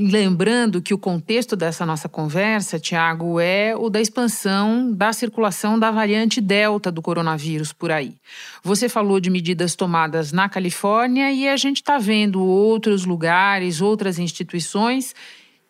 Lembrando 0.09 0.81
que 0.81 0.95
o 0.95 0.97
contexto 0.97 1.55
dessa 1.55 1.85
nossa 1.85 2.09
conversa, 2.09 2.79
Tiago, 2.79 3.39
é 3.39 3.75
o 3.75 3.87
da 3.87 4.01
expansão 4.01 4.91
da 4.91 5.13
circulação 5.13 5.77
da 5.77 5.91
variante 5.91 6.41
Delta 6.41 6.91
do 6.91 7.03
coronavírus 7.03 7.71
por 7.71 7.91
aí. 7.91 8.15
Você 8.63 8.89
falou 8.89 9.19
de 9.19 9.29
medidas 9.29 9.75
tomadas 9.75 10.31
na 10.31 10.49
Califórnia 10.49 11.31
e 11.31 11.47
a 11.47 11.55
gente 11.55 11.77
está 11.77 11.99
vendo 11.99 12.43
outros 12.43 13.05
lugares, 13.05 13.79
outras 13.79 14.17
instituições 14.17 15.13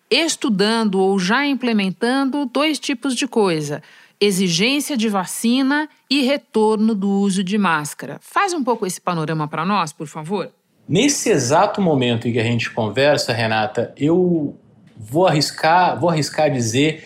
estudando 0.09 1.01
ou 1.01 1.19
já 1.19 1.45
implementando 1.45 2.45
dois 2.45 2.79
tipos 2.79 3.15
de 3.17 3.27
coisa: 3.27 3.83
exigência 4.17 4.95
de 4.95 5.09
vacina 5.09 5.89
e 6.09 6.21
retorno 6.21 6.95
do 6.95 7.09
uso 7.09 7.43
de 7.43 7.57
máscara. 7.57 8.17
Faz 8.21 8.53
um 8.53 8.63
pouco 8.63 8.85
esse 8.85 9.01
panorama 9.01 9.45
para 9.45 9.65
nós, 9.65 9.91
por 9.91 10.07
favor. 10.07 10.53
Nesse 10.88 11.29
exato 11.29 11.81
momento 11.81 12.27
em 12.27 12.33
que 12.33 12.39
a 12.39 12.43
gente 12.43 12.69
conversa, 12.71 13.33
Renata, 13.33 13.93
eu 13.95 14.55
vou 14.97 15.27
arriscar, 15.27 16.00
vou 16.00 16.09
arriscar 16.09 16.51
dizer 16.51 17.05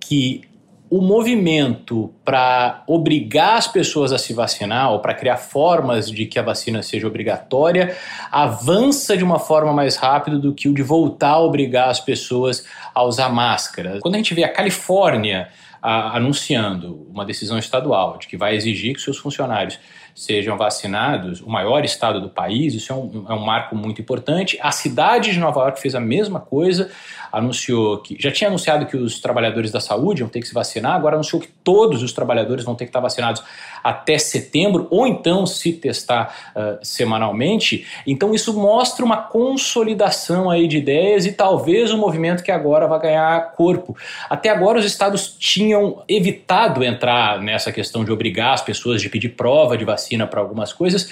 que 0.00 0.42
o 0.90 1.00
movimento 1.00 2.14
para 2.24 2.84
obrigar 2.86 3.56
as 3.56 3.66
pessoas 3.66 4.12
a 4.12 4.18
se 4.18 4.32
vacinar 4.32 4.92
ou 4.92 5.00
para 5.00 5.12
criar 5.12 5.38
formas 5.38 6.08
de 6.08 6.24
que 6.26 6.38
a 6.38 6.42
vacina 6.42 6.82
seja 6.82 7.06
obrigatória 7.06 7.96
avança 8.30 9.16
de 9.16 9.24
uma 9.24 9.40
forma 9.40 9.72
mais 9.72 9.96
rápida 9.96 10.38
do 10.38 10.54
que 10.54 10.68
o 10.68 10.74
de 10.74 10.82
voltar 10.82 11.30
a 11.30 11.40
obrigar 11.40 11.88
as 11.88 11.98
pessoas 11.98 12.64
a 12.94 13.02
usar 13.02 13.28
máscara. 13.28 13.98
Quando 14.00 14.14
a 14.14 14.18
gente 14.18 14.34
vê 14.34 14.44
a 14.44 14.52
Califórnia 14.52 15.48
a, 15.82 16.16
anunciando 16.16 17.08
uma 17.10 17.24
decisão 17.24 17.58
estadual 17.58 18.18
de 18.18 18.28
que 18.28 18.36
vai 18.36 18.54
exigir 18.54 18.94
que 18.94 19.00
seus 19.00 19.18
funcionários 19.18 19.80
sejam 20.14 20.56
vacinados, 20.56 21.40
o 21.40 21.50
maior 21.50 21.84
estado 21.84 22.20
do 22.20 22.28
país, 22.28 22.72
isso 22.72 22.92
é 22.92 22.94
um, 22.94 23.26
é 23.28 23.34
um 23.34 23.44
marco 23.44 23.74
muito 23.74 24.00
importante. 24.00 24.56
A 24.62 24.70
cidade 24.70 25.32
de 25.32 25.40
Nova 25.40 25.60
York 25.62 25.80
fez 25.80 25.94
a 25.94 26.00
mesma 26.00 26.38
coisa, 26.38 26.88
anunciou 27.32 27.98
que 27.98 28.16
já 28.20 28.30
tinha 28.30 28.48
anunciado 28.48 28.86
que 28.86 28.96
os 28.96 29.20
trabalhadores 29.20 29.72
da 29.72 29.80
saúde 29.80 30.22
iam 30.22 30.28
ter 30.28 30.40
que 30.40 30.46
se 30.46 30.54
vacinar, 30.54 30.94
agora 30.94 31.16
anunciou 31.16 31.42
que 31.42 31.48
todos 31.64 32.00
os 32.02 32.12
trabalhadores 32.12 32.64
vão 32.64 32.76
ter 32.76 32.84
que 32.84 32.90
estar 32.90 33.00
vacinados 33.00 33.42
até 33.82 34.16
setembro, 34.16 34.86
ou 34.88 35.04
então 35.06 35.44
se 35.46 35.72
testar 35.72 36.52
uh, 36.54 36.78
semanalmente. 36.80 37.84
Então 38.06 38.32
isso 38.32 38.58
mostra 38.58 39.04
uma 39.04 39.16
consolidação 39.16 40.48
aí 40.48 40.68
de 40.68 40.78
ideias 40.78 41.26
e 41.26 41.32
talvez 41.32 41.92
um 41.92 41.98
movimento 41.98 42.42
que 42.42 42.52
agora 42.52 42.86
vai 42.86 43.00
ganhar 43.00 43.52
corpo. 43.52 43.96
Até 44.30 44.48
agora 44.48 44.78
os 44.78 44.84
estados 44.84 45.36
tinham 45.38 46.02
evitado 46.08 46.84
entrar 46.84 47.40
nessa 47.42 47.72
questão 47.72 48.04
de 48.04 48.12
obrigar 48.12 48.54
as 48.54 48.62
pessoas 48.62 49.02
de 49.02 49.08
pedir 49.08 49.30
prova 49.30 49.76
de 49.76 49.84
vacina 50.04 50.26
para 50.26 50.40
algumas 50.40 50.72
coisas 50.72 51.10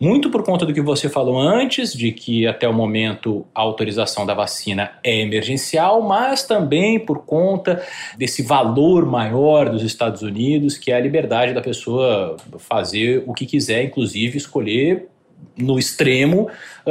muito 0.00 0.28
por 0.28 0.42
conta 0.42 0.66
do 0.66 0.74
que 0.74 0.80
você 0.80 1.08
falou 1.08 1.38
antes, 1.38 1.92
de 1.92 2.10
que 2.10 2.46
até 2.46 2.68
o 2.68 2.72
momento 2.72 3.46
a 3.54 3.60
autorização 3.60 4.26
da 4.26 4.34
vacina 4.34 4.92
é 5.04 5.20
emergencial, 5.20 6.02
mas 6.02 6.42
também 6.42 6.98
por 6.98 7.24
conta 7.24 7.82
desse 8.18 8.42
valor 8.42 9.06
maior 9.06 9.70
dos 9.70 9.82
Estados 9.82 10.22
Unidos, 10.22 10.76
que 10.76 10.90
é 10.90 10.96
a 10.96 11.00
liberdade 11.00 11.54
da 11.54 11.60
pessoa 11.60 12.36
fazer 12.58 13.22
o 13.26 13.32
que 13.32 13.46
quiser, 13.46 13.84
inclusive 13.84 14.36
escolher 14.36 15.08
no 15.56 15.78
extremo 15.78 16.48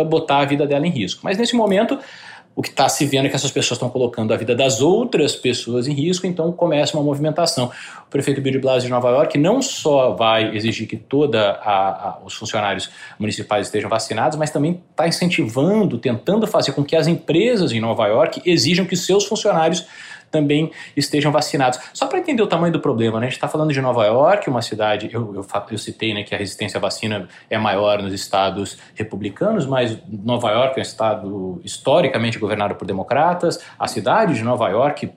botar 0.10 0.40
a 0.40 0.46
vida 0.46 0.66
dela 0.66 0.88
em 0.88 0.92
risco. 0.92 1.22
Mas 1.24 1.38
nesse 1.38 1.56
momento 1.56 2.00
o 2.56 2.62
que 2.62 2.70
está 2.70 2.88
se 2.88 3.06
vendo 3.06 3.26
é 3.26 3.30
que 3.30 3.36
essas 3.36 3.52
pessoas 3.52 3.78
estão 3.78 3.90
colocando 3.90 4.34
a 4.34 4.38
vida 4.38 4.56
das 4.56 4.80
outras 4.80 5.36
pessoas 5.36 5.88
em 5.88 5.94
risco, 5.94 6.28
então 6.28 6.52
começa 6.52 6.96
uma 6.96 7.04
movimentação. 7.04 7.72
O 8.06 8.10
prefeito 8.12 8.42
Bill 8.42 8.54
de 8.54 8.60
Blasio 8.60 8.84
de 8.84 8.90
Nova 8.92 9.10
York 9.10 9.38
não 9.40 9.62
só 9.62 10.12
vai 10.14 10.56
exigir 10.56 10.88
que 10.88 10.96
todos 10.96 11.40
os 12.24 12.36
funcionários 12.36 12.92
municipais 13.18 13.68
estejam 13.68 13.90
vacinados, 13.90 14.38
mas 14.38 14.52
também 14.52 14.82
está 14.92 15.08
incentivando, 15.08 15.98
tentando 15.98 16.46
fazer 16.46 16.74
com 16.74 16.84
que 16.84 16.96
as 16.96 17.08
empresas 17.08 17.72
em 17.72 17.80
Nova 17.80 18.06
York 18.08 18.42
exijam 18.46 18.86
que 18.86 18.96
seus 18.96 19.26
funcionários 19.26 19.86
também 20.34 20.72
estejam 20.98 21.32
vacinados. 21.32 21.80
Só 21.94 22.08
para 22.08 22.18
entender 22.18 22.42
o 22.42 22.48
tamanho 22.48 22.74
do 22.74 22.80
problema, 22.80 23.20
né? 23.20 23.28
a 23.28 23.30
gente 23.30 23.38
está 23.38 23.48
falando 23.48 23.72
de 23.72 23.80
Nova 23.80 24.04
York, 24.06 24.50
uma 24.50 24.64
cidade, 24.64 25.08
eu, 25.14 25.36
eu, 25.36 25.46
eu, 25.70 25.78
citei 25.78 26.12
né, 26.12 26.24
que 26.24 26.34
a 26.34 26.38
resistência 26.38 26.80
à 26.80 26.82
vacina 26.82 27.28
é 27.48 27.58
maior 27.58 28.02
nos 28.02 28.12
estados 28.12 28.80
republicanos, 28.96 29.68
mas 29.68 29.96
Nova 30.10 30.50
York 30.50 30.74
é 30.78 30.80
um 30.80 30.82
estado 30.82 31.62
historicamente 31.64 32.40
governado 32.40 32.74
por 32.74 32.86
democratas, 32.86 33.64
a 33.78 33.88
cidade 33.88 34.34
de 34.34 34.44
Nova 34.44 34.68
York, 34.70 35.12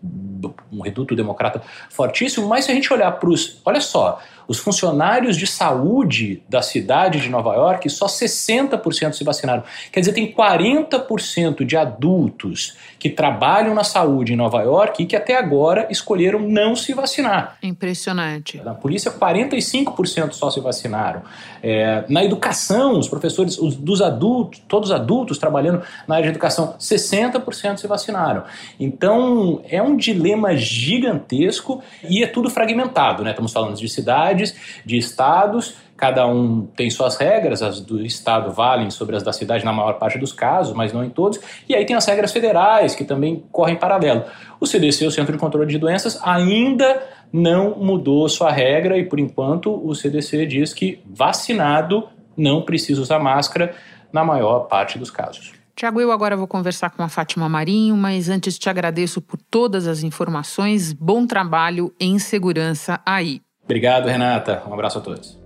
um 0.71 0.83
reduto 0.83 1.17
democrata 1.17 1.63
fortíssimo, 1.89 2.47
mas 2.47 2.67
se 2.67 2.71
a 2.71 2.75
gente 2.75 2.93
olhar 2.93 3.11
para 3.13 3.31
os. 3.31 3.61
Olha 3.65 3.81
só, 3.81 4.21
os 4.49 4.59
funcionários 4.59 5.37
de 5.37 5.47
saúde 5.47 6.43
da 6.49 6.63
cidade 6.63 7.21
de 7.21 7.29
Nova 7.29 7.55
York, 7.55 7.89
só 7.91 8.07
60% 8.07 9.13
se 9.13 9.25
vacinaram. 9.25 9.63
Quer 9.91 10.01
dizer, 10.01 10.13
tem 10.13 10.33
40% 10.33 11.65
de 11.65 11.77
adultos 11.77 12.77
que 12.99 13.11
trabalham 13.11 13.75
na 13.75 13.85
saúde 13.85 14.33
em 14.33 14.37
Nova 14.37 14.63
York 14.63 15.03
e 15.03 15.07
que 15.07 15.17
até 15.17 15.37
agora 15.37 15.87
escolheram 15.91 16.41
não 16.41 16.77
se 16.77 16.93
vacinar. 16.93 17.57
Impressionante. 17.63 18.59
Na 18.59 18.75
polícia, 18.75 19.11
45% 19.11 20.33
só 20.33 20.51
se 20.51 20.61
vacinaram. 20.61 21.23
É, 21.63 22.05
na 22.09 22.25
educação, 22.25 22.99
os 22.99 23.09
professores, 23.09 23.59
os, 23.59 23.75
dos 23.77 24.01
adultos, 24.01 24.63
todos 24.69 24.91
os 24.91 24.95
adultos 24.95 25.39
trabalhando 25.39 25.83
na 26.07 26.17
área 26.17 26.25
de 26.25 26.31
educação, 26.31 26.75
60% 26.79 27.79
se 27.79 27.87
vacinaram. 27.87 28.45
Então, 28.79 29.61
é 29.69 29.83
um 29.83 29.97
dilema 29.97 30.57
gigantesco 30.57 31.83
e 32.09 32.23
é 32.23 32.27
tudo 32.27 32.49
fragmentado, 32.51 33.23
né? 33.25 33.31
Estamos 33.31 33.53
falando 33.53 33.77
de 33.77 33.89
cidade 33.89 34.36
cidades, 34.37 34.83
de 34.85 34.97
estados, 34.97 35.75
cada 35.97 36.27
um 36.27 36.67
tem 36.77 36.91
suas 36.91 37.17
regras, 37.17 37.63
as 37.63 37.81
do 37.81 38.05
estado 38.05 38.53
valem 38.53 38.91
sobre 38.91 39.17
as 39.17 39.23
da 39.23 39.33
cidade 39.33 39.65
na 39.65 39.73
maior 39.73 39.95
parte 39.95 40.19
dos 40.19 40.33
casos, 40.33 40.75
mas 40.75 40.93
não 40.93 41.03
em 41.03 41.11
todos, 41.11 41.41
e 41.69 41.75
aí 41.75 41.85
tem 41.85 41.97
as 41.97 42.05
regras 42.07 42.33
federais 42.33 42.95
que 42.95 43.05
também 43.05 43.43
correm 43.51 43.77
paralelo. 43.77 44.25
O 44.61 44.67
CDC, 44.67 45.07
o 45.07 45.11
Centro 45.11 45.33
de 45.33 45.39
Controle 45.39 45.67
de 45.67 45.79
Doenças, 45.79 46.21
ainda 46.23 47.03
não 47.33 47.77
mudou 47.77 48.29
sua 48.29 48.51
regra 48.51 48.99
e 48.99 49.05
por 49.05 49.19
enquanto 49.19 49.75
o 49.87 49.95
CDC 49.95 50.47
diz 50.47 50.73
que 50.73 51.01
vacinado 51.07 52.09
não 52.37 52.63
precisa 52.63 53.01
usar 53.01 53.19
máscara 53.19 53.75
na 54.13 54.25
maior 54.25 54.61
parte 54.61 54.99
dos 54.99 55.11
casos. 55.11 55.53
Tiago, 55.75 56.01
eu 56.01 56.11
agora 56.11 56.39
vou 56.39 56.47
conversar 56.47 56.89
com 56.89 57.03
a 57.03 57.09
Fátima 57.09 57.51
Marinho, 57.51 57.95
mas 57.99 58.31
antes 58.31 58.59
te 58.59 58.71
agradeço 58.71 59.21
por 59.21 59.39
todas 59.39 59.87
as 59.87 60.03
informações. 60.03 60.91
Bom 60.91 61.27
trabalho 61.27 61.95
em 62.01 62.19
segurança 62.19 62.99
aí. 63.05 63.43
Obrigado, 63.67 64.07
Renata. 64.07 64.63
Um 64.67 64.73
abraço 64.73 64.99
a 64.99 65.01
todos. 65.01 65.37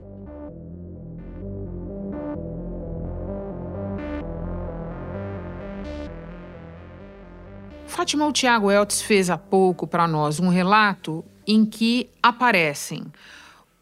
Fátima, 7.86 8.26
o 8.26 8.32
Tiago 8.32 8.70
Eltz 8.70 9.00
fez 9.00 9.30
há 9.30 9.38
pouco 9.38 9.86
para 9.86 10.06
nós 10.06 10.38
um 10.38 10.48
relato 10.48 11.24
em 11.46 11.64
que 11.64 12.10
aparecem 12.22 13.04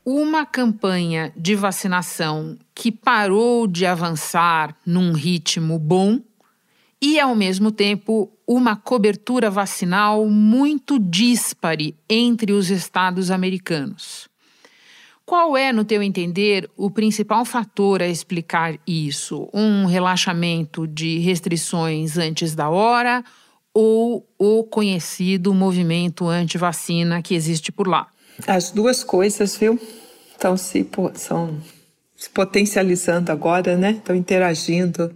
uma 0.05 0.47
campanha 0.47 1.33
de 1.37 1.55
vacinação 1.55 2.57
que 2.75 2.93
parou 2.93 3.67
de 3.67 3.85
avançar 3.85 4.75
num 4.87 5.13
ritmo 5.13 5.79
bom 5.79 6.21
e, 7.03 7.19
ao 7.21 7.35
mesmo 7.35 7.71
tempo, 7.71 8.33
uma 8.47 8.75
cobertura 8.75 9.51
vacinal 9.51 10.27
muito 10.27 10.99
díspare 10.99 11.97
entre 12.09 12.53
os 12.53 12.71
estados 12.71 13.31
americanos. 13.31 14.28
Qual 15.29 15.59
é, 15.59 15.75
no 15.75 15.85
teu 15.85 16.03
entender, 16.03 16.71
o 16.75 16.91
principal 16.91 17.45
fator 17.45 18.01
a 18.01 18.09
explicar 18.09 18.79
isso? 18.87 19.47
Um 19.53 19.85
relaxamento 19.85 20.87
de 20.87 21.19
restrições 21.19 22.17
antes 22.17 22.55
da 22.55 22.71
hora 22.71 23.23
ou 23.75 24.27
o 24.39 24.65
conhecido 24.65 25.53
movimento 25.53 26.27
anti-vacina 26.27 27.21
que 27.21 27.35
existe 27.35 27.71
por 27.71 27.87
lá? 27.87 28.07
As 28.47 28.71
duas 28.71 29.05
coisas, 29.05 29.55
viu? 29.55 29.79
Estão 30.33 30.57
se, 30.57 30.89
são 31.17 31.61
se 32.17 32.31
potencializando 32.31 33.31
agora, 33.31 33.77
né? 33.77 33.91
Estão 33.91 34.17
interagindo. 34.17 35.15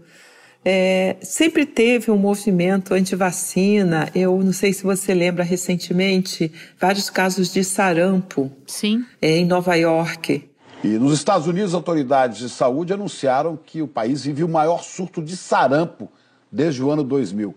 É, 0.64 1.16
sempre 1.21 1.66
teve 1.66 2.11
um 2.11 2.16
movimento 2.16 2.95
anti-vacina. 2.95 4.09
Eu 4.14 4.38
não 4.42 4.52
sei 4.52 4.73
se 4.73 4.85
você 4.85 5.12
lembra 5.12 5.42
recentemente 5.42 6.52
vários 6.81 7.11
casos 7.11 7.52
de 7.52 7.64
sarampo. 7.64 8.50
Sim. 8.66 9.04
É, 9.21 9.38
em 9.38 9.45
Nova 9.45 9.75
York. 9.75 10.49
E 10.85 10.88
nos 10.88 11.14
Estados 11.14 11.47
Unidos, 11.47 11.75
autoridades 11.75 12.38
de 12.38 12.49
saúde 12.49 12.92
anunciaram 12.92 13.57
que 13.57 13.83
o 13.83 13.88
país 13.88 14.25
vive 14.25 14.42
o 14.42 14.49
maior 14.49 14.83
surto 14.83 15.23
de 15.23 15.37
sarampo 15.37 16.11
desde 16.50 16.83
o 16.83 16.90
ano 16.90 17.04
2000. 17.04 17.54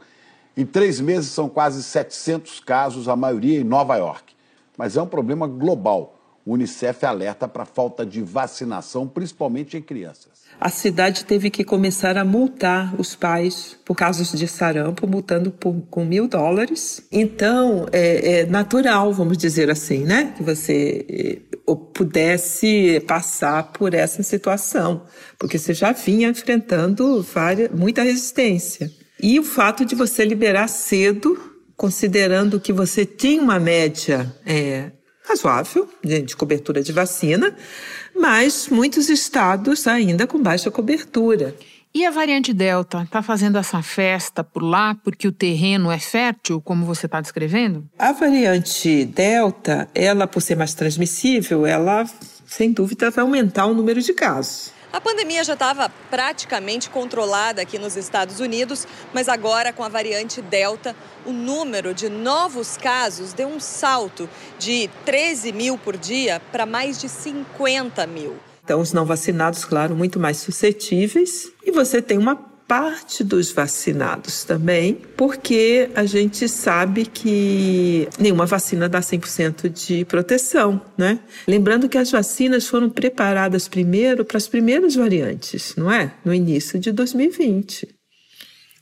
Em 0.57 0.65
três 0.65 0.99
meses 0.99 1.31
são 1.31 1.49
quase 1.49 1.83
700 1.83 2.59
casos, 2.59 3.09
a 3.09 3.15
maioria 3.15 3.59
em 3.59 3.63
Nova 3.63 3.97
York. 3.97 4.33
Mas 4.77 4.95
é 4.95 5.01
um 5.01 5.07
problema 5.07 5.47
global. 5.47 6.14
O 6.45 6.53
Unicef 6.53 7.03
alerta 7.03 7.47
para 7.47 7.63
a 7.63 7.65
falta 7.65 8.05
de 8.05 8.21
vacinação, 8.21 9.07
principalmente 9.07 9.75
em 9.75 9.81
crianças. 9.81 10.45
A 10.61 10.69
cidade 10.69 11.25
teve 11.25 11.49
que 11.49 11.63
começar 11.63 12.17
a 12.17 12.23
multar 12.23 12.93
os 12.99 13.15
pais 13.15 13.75
por 13.83 13.95
casos 13.95 14.31
de 14.31 14.47
sarampo, 14.47 15.07
multando 15.07 15.49
por, 15.49 15.75
com 15.89 16.05
mil 16.05 16.27
dólares. 16.27 17.03
Então, 17.11 17.87
é, 17.91 18.41
é, 18.41 18.45
natural, 18.45 19.11
vamos 19.11 19.37
dizer 19.37 19.71
assim, 19.71 20.03
né? 20.05 20.33
Que 20.37 20.43
você 20.43 21.05
é, 21.09 21.75
pudesse 21.93 23.03
passar 23.07 23.71
por 23.73 23.95
essa 23.95 24.21
situação, 24.21 25.03
porque 25.39 25.57
você 25.57 25.73
já 25.73 25.91
vinha 25.91 26.29
enfrentando 26.29 27.23
várias, 27.23 27.71
muita 27.71 28.03
resistência. 28.03 28.91
E 29.21 29.39
o 29.39 29.43
fato 29.43 29.83
de 29.83 29.95
você 29.95 30.23
liberar 30.23 30.67
cedo, 30.67 31.37
considerando 31.75 32.59
que 32.59 32.71
você 32.71 33.05
tinha 33.05 33.41
uma 33.41 33.59
média 33.59 34.31
é, 34.45 34.91
razoável 35.27 35.89
de 36.03 36.35
cobertura 36.35 36.81
de 36.81 36.91
vacina, 36.91 37.55
mas 38.15 38.67
muitos 38.69 39.09
estados 39.09 39.87
ainda 39.87 40.25
com 40.27 40.41
baixa 40.41 40.71
cobertura. 40.71 41.55
E 41.93 42.05
a 42.05 42.11
variante 42.11 42.53
Delta 42.53 43.03
está 43.03 43.21
fazendo 43.21 43.57
essa 43.57 43.81
festa 43.81 44.43
por 44.43 44.61
lá 44.61 44.95
porque 45.01 45.29
o 45.29 45.31
terreno 45.31 45.89
é 45.89 45.97
fértil, 45.97 46.59
como 46.59 46.85
você 46.85 47.05
está 47.05 47.21
descrevendo? 47.21 47.87
A 47.97 48.11
variante 48.11 49.05
Delta, 49.05 49.87
ela 49.95 50.27
por 50.27 50.41
ser 50.41 50.57
mais 50.57 50.73
transmissível, 50.73 51.65
ela 51.65 52.05
sem 52.45 52.73
dúvida 52.73 53.09
vai 53.09 53.23
aumentar 53.23 53.65
o 53.65 53.73
número 53.73 54.01
de 54.01 54.13
casos. 54.13 54.73
A 54.95 55.01
pandemia 55.01 55.43
já 55.43 55.55
estava 55.55 55.89
praticamente 56.09 56.89
controlada 56.89 57.61
aqui 57.61 57.77
nos 57.77 57.97
Estados 57.97 58.39
Unidos, 58.39 58.87
mas 59.13 59.27
agora 59.27 59.73
com 59.73 59.83
a 59.83 59.89
variante 59.89 60.41
Delta, 60.41 60.95
o 61.25 61.33
número 61.33 61.93
de 61.93 62.07
novos 62.07 62.77
casos 62.77 63.33
deu 63.33 63.49
um 63.49 63.59
salto 63.59 64.29
de 64.57 64.89
13 65.03 65.51
mil 65.51 65.77
por 65.77 65.97
dia 65.97 66.41
para 66.49 66.65
mais 66.65 66.97
de 66.97 67.09
50 67.09 68.07
mil. 68.07 68.37
Então, 68.63 68.79
os 68.79 68.93
não 68.93 69.03
vacinados, 69.05 69.65
claro, 69.65 69.97
muito 69.97 70.17
mais 70.17 70.37
suscetíveis. 70.37 71.51
E 71.61 71.71
você 71.71 72.01
tem 72.01 72.17
uma 72.17 72.54
parte 72.67 73.23
dos 73.23 73.51
vacinados 73.51 74.43
também, 74.43 74.97
porque 75.15 75.89
a 75.95 76.05
gente 76.05 76.49
sabe 76.49 77.05
que 77.05 78.07
nenhuma 78.19 78.45
vacina 78.45 78.89
dá 78.89 78.99
100% 78.99 79.69
de 79.69 80.03
proteção, 80.05 80.81
né? 80.97 81.19
Lembrando 81.47 81.87
que 81.87 81.97
as 81.97 82.11
vacinas 82.11 82.67
foram 82.67 82.89
preparadas 82.89 83.67
primeiro 83.67 84.25
para 84.25 84.37
as 84.37 84.47
primeiras 84.47 84.95
variantes, 84.95 85.75
não 85.75 85.91
é? 85.91 86.13
No 86.23 86.33
início 86.33 86.79
de 86.79 86.91
2020. 86.91 87.94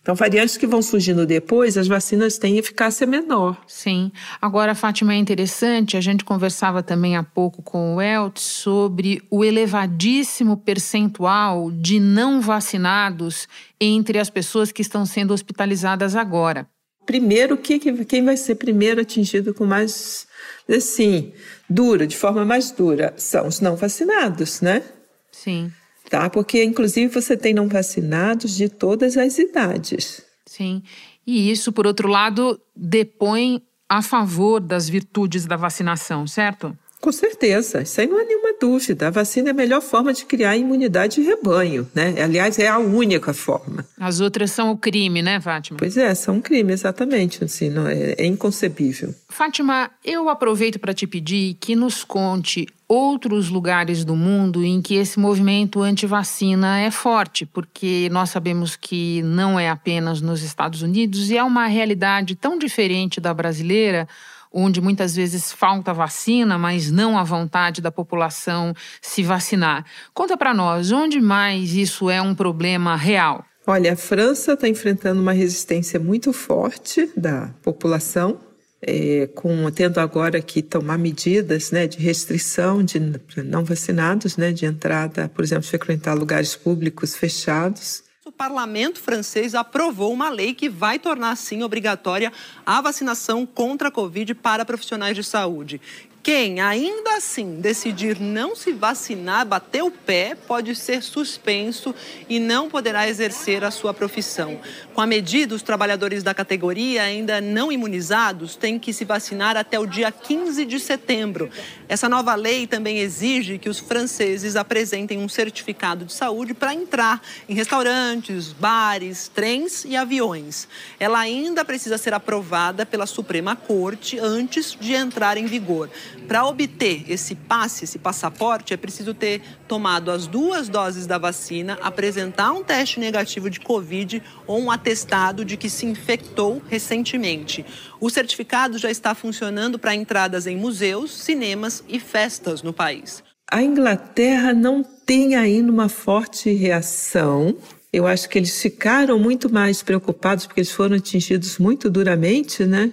Então, 0.03 0.15
variantes 0.15 0.57
que 0.57 0.67
vão 0.67 0.81
surgindo 0.81 1.25
depois, 1.25 1.77
as 1.77 1.87
vacinas 1.87 2.37
têm 2.37 2.57
eficácia 2.57 3.07
menor. 3.07 3.57
Sim. 3.65 4.11
Agora, 4.41 4.75
Fátima, 4.75 5.13
é 5.13 5.15
interessante, 5.15 5.95
a 5.95 6.01
gente 6.01 6.25
conversava 6.25 6.83
também 6.83 7.15
há 7.15 7.23
pouco 7.23 7.61
com 7.61 7.95
o 7.95 8.01
Elt 8.01 8.37
sobre 8.37 9.23
o 9.31 9.45
elevadíssimo 9.45 10.57
percentual 10.57 11.71
de 11.71 12.01
não 12.01 12.41
vacinados 12.41 13.47
entre 13.79 14.19
as 14.19 14.29
pessoas 14.29 14.73
que 14.73 14.81
estão 14.81 15.05
sendo 15.05 15.33
hospitalizadas 15.33 16.17
agora. 16.17 16.67
Primeiro, 17.05 17.57
quem 17.57 18.25
vai 18.25 18.35
ser 18.35 18.55
primeiro 18.55 18.99
atingido 18.99 19.53
com 19.53 19.65
mais, 19.65 20.27
assim, 20.69 21.31
dura, 21.69 22.05
de 22.05 22.17
forma 22.17 22.43
mais 22.43 22.71
dura, 22.71 23.13
são 23.15 23.47
os 23.47 23.61
não 23.61 23.77
vacinados, 23.77 24.59
né? 24.59 24.83
Sim 25.31 25.71
tá? 26.13 26.29
Porque, 26.29 26.63
inclusive, 26.63 27.11
você 27.11 27.35
tem 27.35 27.55
não 27.55 27.67
vacinados 27.67 28.55
de 28.55 28.69
todas 28.69 29.17
as 29.17 29.39
idades. 29.39 30.21
Sim. 30.45 30.83
E 31.25 31.49
isso, 31.49 31.73
por 31.73 31.87
outro 31.87 32.07
lado, 32.07 32.61
depõe 32.75 33.63
a 33.89 33.99
favor 33.99 34.59
das 34.59 34.87
virtudes 34.87 35.47
da 35.47 35.55
vacinação, 35.55 36.27
certo? 36.27 36.77
Com 37.03 37.11
certeza, 37.11 37.81
isso 37.81 37.99
aí 37.99 38.07
não 38.07 38.17
há 38.17 38.23
nenhuma 38.23 38.53
dúvida. 38.57 39.07
A 39.07 39.09
vacina 39.09 39.49
é 39.49 39.51
a 39.51 39.53
melhor 39.53 39.81
forma 39.81 40.13
de 40.13 40.23
criar 40.23 40.55
imunidade 40.55 41.15
de 41.15 41.27
rebanho, 41.27 41.85
né? 41.93 42.15
Aliás, 42.23 42.57
é 42.57 42.69
a 42.69 42.79
única 42.79 43.33
forma. 43.33 43.85
As 43.99 44.21
outras 44.21 44.51
são 44.51 44.71
o 44.71 44.77
crime, 44.77 45.21
né, 45.21 45.41
Fátima? 45.41 45.77
Pois 45.77 45.97
é, 45.97 46.15
são 46.15 46.35
um 46.35 46.41
crime, 46.41 46.71
exatamente. 46.71 47.43
Assim, 47.43 47.69
não, 47.69 47.89
é, 47.89 48.13
é 48.17 48.25
inconcebível. 48.25 49.13
Fátima, 49.27 49.91
eu 50.01 50.29
aproveito 50.29 50.79
para 50.79 50.93
te 50.93 51.05
pedir 51.05 51.57
que 51.59 51.75
nos 51.75 52.05
conte 52.05 52.65
outros 52.87 53.49
lugares 53.49 54.05
do 54.05 54.15
mundo 54.15 54.63
em 54.63 54.81
que 54.81 54.95
esse 54.95 55.19
movimento 55.19 55.81
anti-vacina 55.81 56.79
é 56.79 56.89
forte, 56.89 57.45
porque 57.45 58.07
nós 58.13 58.29
sabemos 58.29 58.77
que 58.77 59.21
não 59.23 59.59
é 59.59 59.69
apenas 59.69 60.21
nos 60.21 60.41
Estados 60.41 60.81
Unidos 60.81 61.29
e 61.29 61.35
é 61.35 61.43
uma 61.43 61.67
realidade 61.67 62.33
tão 62.33 62.57
diferente 62.57 63.19
da 63.19 63.33
brasileira 63.33 64.07
onde 64.53 64.79
muitas 64.79 65.15
vezes 65.15 65.51
falta 65.51 65.93
vacina, 65.93 66.57
mas 66.57 66.91
não 66.91 67.17
a 67.17 67.23
vontade 67.23 67.81
da 67.81 67.91
população 67.91 68.73
se 69.01 69.23
vacinar. 69.23 69.85
Conta 70.13 70.37
para 70.37 70.53
nós, 70.53 70.91
onde 70.91 71.19
mais 71.19 71.73
isso 71.73 72.09
é 72.09 72.21
um 72.21 72.35
problema 72.35 72.95
real? 72.95 73.43
Olha, 73.65 73.93
a 73.93 73.95
França 73.95 74.53
está 74.53 74.67
enfrentando 74.67 75.21
uma 75.21 75.31
resistência 75.31 75.99
muito 75.99 76.31
forte 76.33 77.09
da 77.15 77.49
população, 77.63 78.37
é, 78.81 79.27
com, 79.33 79.71
tendo 79.71 79.99
agora 79.99 80.41
que 80.41 80.61
tomar 80.61 80.97
medidas 80.97 81.71
né, 81.71 81.87
de 81.87 81.97
restrição 81.97 82.83
de 82.83 82.99
não 83.43 83.63
vacinados, 83.63 84.35
né, 84.35 84.51
de 84.51 84.65
entrada, 84.65 85.29
por 85.29 85.43
exemplo, 85.43 85.63
frequentar 85.63 86.13
lugares 86.13 86.55
públicos 86.55 87.15
fechados 87.15 88.03
parlamento 88.43 88.99
francês 88.99 89.55
aprovou 89.55 90.11
uma 90.11 90.29
lei 90.29 90.53
que 90.53 90.67
vai 90.67 90.99
tornar, 90.99 91.33
sim, 91.37 91.63
obrigatória 91.63 92.29
a 92.65 92.81
vacinação 92.81 93.45
contra 93.45 93.87
a 93.87 93.91
Covid 93.91 94.35
para 94.35 94.65
profissionais 94.65 95.15
de 95.15 95.23
saúde. 95.23 95.79
Quem 96.23 96.61
ainda 96.61 97.17
assim 97.17 97.59
decidir 97.59 98.17
não 98.17 98.55
se 98.55 98.71
vacinar, 98.71 99.45
bater 99.45 99.83
o 99.83 99.91
pé, 99.91 100.35
pode 100.47 100.73
ser 100.73 101.03
suspenso 101.03 101.93
e 102.29 102.39
não 102.39 102.69
poderá 102.69 103.09
exercer 103.09 103.61
a 103.61 103.69
sua 103.69 103.93
profissão. 103.93 104.57
Com 104.93 105.01
a 105.01 105.05
medida, 105.05 105.53
os 105.53 105.61
trabalhadores 105.61 106.23
da 106.23 106.33
categoria 106.33 107.03
ainda 107.03 107.41
não 107.41 107.69
imunizados 107.73 108.55
têm 108.55 108.79
que 108.79 108.93
se 108.93 109.03
vacinar 109.03 109.57
até 109.57 109.77
o 109.77 109.85
dia 109.85 110.13
15 110.13 110.63
de 110.63 110.79
setembro. 110.79 111.49
Essa 111.89 112.07
nova 112.07 112.35
lei 112.35 112.67
também 112.67 112.99
exige 112.99 113.57
que 113.57 113.67
os 113.67 113.79
franceses 113.79 114.55
apresentem 114.55 115.17
um 115.17 115.27
certificado 115.27 116.05
de 116.05 116.13
saúde 116.13 116.53
para 116.53 116.73
entrar 116.73 117.21
em 117.49 117.53
restaurantes, 117.53 118.53
bares, 118.53 119.27
trens 119.27 119.83
e 119.83 119.97
aviões. 119.97 120.69
Ela 120.97 121.19
ainda 121.19 121.65
precisa 121.65 121.97
ser 121.97 122.13
aprovada 122.13 122.85
pela 122.85 123.05
Suprema 123.05 123.57
Corte 123.57 124.17
antes 124.17 124.77
de 124.79 124.93
entrar 124.93 125.35
em 125.35 125.47
vigor. 125.47 125.89
Para 126.27 126.45
obter 126.45 127.03
esse 127.09 127.35
passe, 127.35 127.83
esse 127.83 127.99
passaporte, 127.99 128.73
é 128.73 128.77
preciso 128.77 129.13
ter 129.13 129.41
tomado 129.67 130.11
as 130.11 130.27
duas 130.27 130.69
doses 130.69 131.05
da 131.05 131.17
vacina, 131.17 131.77
apresentar 131.81 132.51
um 132.53 132.63
teste 132.63 132.99
negativo 132.99 133.49
de 133.49 133.59
Covid 133.59 134.21
ou 134.47 134.59
um 134.59 134.71
atestado 134.71 135.43
de 135.43 135.57
que 135.57 135.69
se 135.69 135.85
infectou 135.85 136.61
recentemente. 136.69 137.65
O 137.99 138.09
certificado 138.09 138.77
já 138.77 138.89
está 138.89 139.13
funcionando 139.13 139.77
para 139.77 139.95
entradas 139.95 140.47
em 140.47 140.57
museus, 140.57 141.11
cinemas 141.11 141.83
e 141.87 141.99
festas 141.99 142.61
no 142.61 142.73
país. 142.73 143.23
A 143.51 143.61
Inglaterra 143.61 144.53
não 144.53 144.83
tem 144.83 145.35
ainda 145.35 145.71
uma 145.71 145.89
forte 145.89 146.51
reação. 146.51 147.55
Eu 147.91 148.07
acho 148.07 148.27
que 148.27 148.39
eles 148.39 148.59
ficaram 148.59 149.19
muito 149.19 149.51
mais 149.51 149.83
preocupados 149.83 150.47
porque 150.47 150.61
eles 150.61 150.71
foram 150.71 150.95
atingidos 150.95 151.59
muito 151.59 151.89
duramente, 151.89 152.65
né? 152.65 152.91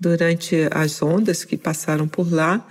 Durante 0.00 0.56
as 0.70 1.02
ondas 1.02 1.44
que 1.44 1.56
passaram 1.56 2.08
por 2.08 2.32
lá, 2.32 2.66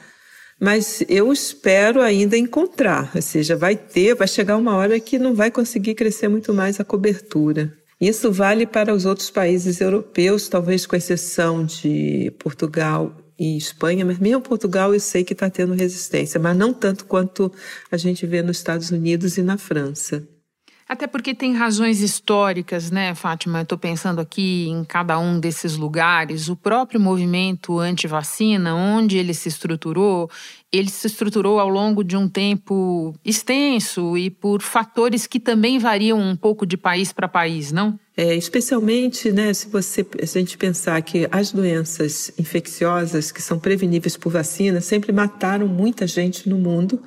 mas 0.59 1.03
eu 1.07 1.31
espero 1.31 2.01
ainda 2.01 2.35
encontrar, 2.35 3.11
ou 3.15 3.21
seja, 3.21 3.55
vai 3.55 3.77
ter, 3.77 4.15
vai 4.15 4.27
chegar 4.27 4.57
uma 4.57 4.75
hora 4.75 4.99
que 4.99 5.19
não 5.19 5.33
vai 5.33 5.49
conseguir 5.49 5.93
crescer 5.93 6.27
muito 6.27 6.53
mais 6.53 6.79
a 6.79 6.83
cobertura. 6.83 7.71
Isso 8.01 8.31
vale 8.31 8.65
para 8.65 8.93
os 8.93 9.05
outros 9.05 9.29
países 9.29 9.79
europeus, 9.79 10.49
talvez 10.49 10.85
com 10.85 10.95
exceção 10.95 11.65
de 11.65 12.33
Portugal 12.39 13.15
e 13.37 13.57
Espanha, 13.57 14.05
mas 14.05 14.19
mesmo 14.19 14.41
Portugal 14.41 14.93
eu 14.93 14.99
sei 14.99 15.23
que 15.23 15.33
está 15.33 15.49
tendo 15.49 15.73
resistência, 15.73 16.39
mas 16.39 16.57
não 16.57 16.73
tanto 16.73 17.05
quanto 17.05 17.51
a 17.91 17.95
gente 17.95 18.25
vê 18.25 18.41
nos 18.41 18.57
Estados 18.57 18.89
Unidos 18.91 19.37
e 19.37 19.41
na 19.41 19.57
França. 19.57 20.27
Até 20.89 21.05
porque 21.05 21.35
tem 21.35 21.53
razões 21.53 22.01
históricas, 22.01 22.89
né, 22.89 23.13
Fátima? 23.13 23.61
Estou 23.61 23.77
pensando 23.77 24.19
aqui 24.19 24.67
em 24.69 24.83
cada 24.83 25.19
um 25.19 25.39
desses 25.39 25.77
lugares. 25.77 26.49
O 26.49 26.55
próprio 26.55 26.99
movimento 26.99 27.77
anti-vacina, 27.77 28.73
onde 28.73 29.15
ele 29.15 29.35
se 29.35 29.47
estruturou, 29.47 30.27
ele 30.71 30.89
se 30.89 31.05
estruturou 31.05 31.59
ao 31.59 31.69
longo 31.69 32.03
de 32.03 32.17
um 32.17 32.27
tempo 32.27 33.13
extenso 33.23 34.17
e 34.17 34.31
por 34.31 34.63
fatores 34.63 35.27
que 35.27 35.39
também 35.39 35.77
variam 35.77 36.19
um 36.19 36.35
pouco 36.35 36.65
de 36.65 36.75
país 36.75 37.13
para 37.13 37.27
país, 37.27 37.71
não? 37.71 37.99
É, 38.17 38.35
especialmente, 38.35 39.31
né, 39.31 39.53
se 39.53 39.69
você 39.69 40.03
se 40.23 40.39
a 40.39 40.41
gente 40.41 40.57
pensar 40.57 40.99
que 41.03 41.27
as 41.31 41.51
doenças 41.51 42.31
infecciosas 42.35 43.31
que 43.31 43.43
são 43.43 43.59
preveníveis 43.59 44.17
por 44.17 44.31
vacina 44.31 44.81
sempre 44.81 45.11
mataram 45.11 45.67
muita 45.67 46.07
gente 46.07 46.49
no 46.49 46.57
mundo. 46.57 46.99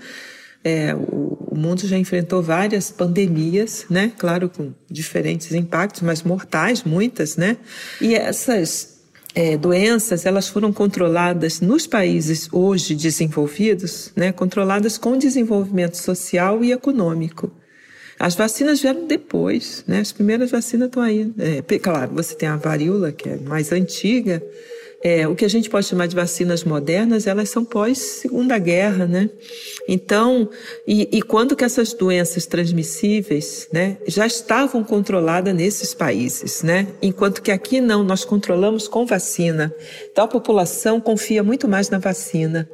É, 0.64 0.94
o, 0.94 1.38
o, 1.50 1.58
mundo 1.58 1.86
já 1.86 1.98
enfrentou 1.98 2.42
várias 2.42 2.90
pandemias, 2.90 3.84
né? 3.90 4.12
Claro, 4.16 4.48
com 4.48 4.72
diferentes 4.88 5.52
impactos, 5.52 6.02
mas 6.02 6.22
mortais, 6.22 6.84
muitas, 6.84 7.36
né? 7.36 7.56
E 8.00 8.14
essas 8.14 9.00
é, 9.34 9.56
doenças, 9.56 10.24
elas 10.24 10.48
foram 10.48 10.72
controladas 10.72 11.60
nos 11.60 11.86
países 11.86 12.48
hoje 12.52 12.94
desenvolvidos, 12.94 14.12
né? 14.14 14.30
Controladas 14.30 14.96
com 14.98 15.18
desenvolvimento 15.18 15.96
social 15.96 16.62
e 16.62 16.72
econômico. 16.72 17.50
As 18.18 18.36
vacinas 18.36 18.80
vieram 18.80 19.06
depois, 19.06 19.82
né? 19.86 19.98
As 19.98 20.12
primeiras 20.12 20.50
vacinas 20.50 20.86
estão 20.86 21.02
aí. 21.02 21.32
É, 21.38 21.78
claro, 21.78 22.14
você 22.14 22.36
tem 22.36 22.48
a 22.48 22.56
varíola, 22.56 23.10
que 23.10 23.28
é 23.28 23.36
mais 23.36 23.72
antiga, 23.72 24.40
é, 25.02 25.26
o 25.26 25.34
que 25.34 25.44
a 25.44 25.48
gente 25.48 25.68
pode 25.68 25.86
chamar 25.86 26.06
de 26.06 26.14
vacinas 26.14 26.62
modernas, 26.62 27.26
elas 27.26 27.48
são 27.48 27.64
pós 27.64 27.98
Segunda 27.98 28.56
Guerra, 28.56 29.04
né? 29.04 29.28
Então, 29.88 30.48
e, 30.86 31.08
e, 31.10 31.20
quando 31.20 31.56
que 31.56 31.64
essas 31.64 31.92
doenças 31.92 32.46
transmissíveis, 32.46 33.68
né, 33.72 33.96
já 34.06 34.24
estavam 34.26 34.84
controladas 34.84 35.52
nesses 35.52 35.92
países, 35.92 36.62
né? 36.62 36.86
Enquanto 37.02 37.42
que 37.42 37.50
aqui 37.50 37.80
não, 37.80 38.04
nós 38.04 38.24
controlamos 38.24 38.86
com 38.86 39.04
vacina. 39.04 39.74
Então 40.10 40.24
a 40.24 40.28
população 40.28 41.00
confia 41.00 41.42
muito 41.42 41.66
mais 41.66 41.90
na 41.90 41.98
vacina 41.98 42.70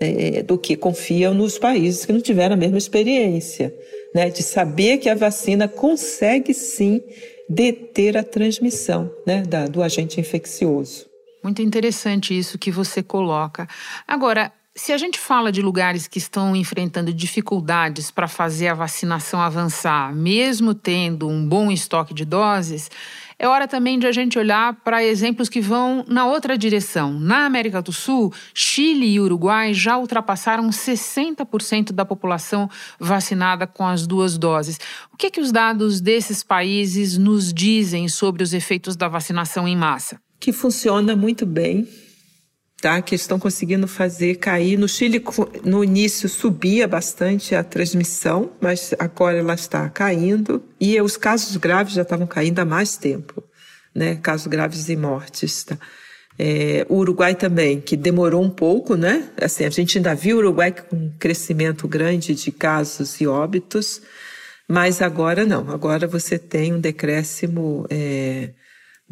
é, 0.00 0.44
do 0.44 0.56
que 0.56 0.76
confia 0.76 1.32
nos 1.32 1.58
países 1.58 2.06
que 2.06 2.12
não 2.12 2.20
tiveram 2.20 2.54
a 2.54 2.58
mesma 2.58 2.78
experiência, 2.78 3.74
né? 4.14 4.30
De 4.30 4.44
saber 4.44 4.98
que 4.98 5.08
a 5.08 5.14
vacina 5.16 5.66
consegue 5.66 6.54
sim 6.54 7.02
deter 7.48 8.16
a 8.16 8.22
transmissão, 8.22 9.12
né, 9.26 9.42
da, 9.42 9.66
do 9.66 9.82
agente 9.82 10.20
infeccioso. 10.20 11.13
Muito 11.44 11.60
interessante 11.60 12.36
isso 12.36 12.56
que 12.56 12.70
você 12.70 13.02
coloca. 13.02 13.68
Agora, 14.08 14.50
se 14.74 14.94
a 14.94 14.96
gente 14.96 15.18
fala 15.18 15.52
de 15.52 15.60
lugares 15.60 16.08
que 16.08 16.16
estão 16.16 16.56
enfrentando 16.56 17.12
dificuldades 17.12 18.10
para 18.10 18.26
fazer 18.26 18.68
a 18.68 18.74
vacinação 18.74 19.38
avançar, 19.42 20.14
mesmo 20.14 20.72
tendo 20.72 21.28
um 21.28 21.46
bom 21.46 21.70
estoque 21.70 22.14
de 22.14 22.24
doses, 22.24 22.90
é 23.38 23.46
hora 23.46 23.68
também 23.68 23.98
de 23.98 24.06
a 24.06 24.12
gente 24.12 24.38
olhar 24.38 24.72
para 24.76 25.04
exemplos 25.04 25.50
que 25.50 25.60
vão 25.60 26.02
na 26.08 26.24
outra 26.24 26.56
direção. 26.56 27.12
Na 27.12 27.44
América 27.44 27.82
do 27.82 27.92
Sul, 27.92 28.32
Chile 28.54 29.06
e 29.06 29.20
Uruguai 29.20 29.74
já 29.74 29.98
ultrapassaram 29.98 30.70
60% 30.70 31.92
da 31.92 32.06
população 32.06 32.70
vacinada 32.98 33.66
com 33.66 33.86
as 33.86 34.06
duas 34.06 34.38
doses. 34.38 34.80
O 35.12 35.16
que, 35.18 35.30
que 35.30 35.42
os 35.42 35.52
dados 35.52 36.00
desses 36.00 36.42
países 36.42 37.18
nos 37.18 37.52
dizem 37.52 38.08
sobre 38.08 38.42
os 38.42 38.54
efeitos 38.54 38.96
da 38.96 39.08
vacinação 39.08 39.68
em 39.68 39.76
massa? 39.76 40.23
Que 40.44 40.52
funciona 40.52 41.16
muito 41.16 41.46
bem, 41.46 41.88
tá? 42.78 43.00
Que 43.00 43.14
estão 43.14 43.38
conseguindo 43.38 43.88
fazer 43.88 44.34
cair. 44.34 44.76
No 44.78 44.86
Chile, 44.86 45.24
no 45.64 45.82
início, 45.82 46.28
subia 46.28 46.86
bastante 46.86 47.54
a 47.54 47.64
transmissão, 47.64 48.52
mas 48.60 48.92
agora 48.98 49.38
ela 49.38 49.54
está 49.54 49.88
caindo. 49.88 50.62
E 50.78 51.00
os 51.00 51.16
casos 51.16 51.56
graves 51.56 51.94
já 51.94 52.02
estavam 52.02 52.26
caindo 52.26 52.58
há 52.58 52.64
mais 52.66 52.98
tempo, 52.98 53.42
né? 53.94 54.16
Casos 54.16 54.46
graves 54.46 54.90
e 54.90 54.96
mortes, 54.96 55.64
tá? 55.64 55.78
É, 56.38 56.84
o 56.90 56.96
Uruguai 56.96 57.34
também, 57.34 57.80
que 57.80 57.96
demorou 57.96 58.42
um 58.42 58.50
pouco, 58.50 58.96
né? 58.96 59.30
Assim, 59.40 59.64
a 59.64 59.70
gente 59.70 59.96
ainda 59.96 60.14
viu 60.14 60.36
o 60.36 60.40
Uruguai 60.40 60.72
com 60.72 60.94
um 60.94 61.12
crescimento 61.18 61.88
grande 61.88 62.34
de 62.34 62.52
casos 62.52 63.18
e 63.18 63.26
óbitos, 63.26 64.02
mas 64.68 65.00
agora 65.00 65.46
não. 65.46 65.70
Agora 65.70 66.06
você 66.06 66.38
tem 66.38 66.74
um 66.74 66.80
decréscimo 66.80 67.86
é, 67.88 68.50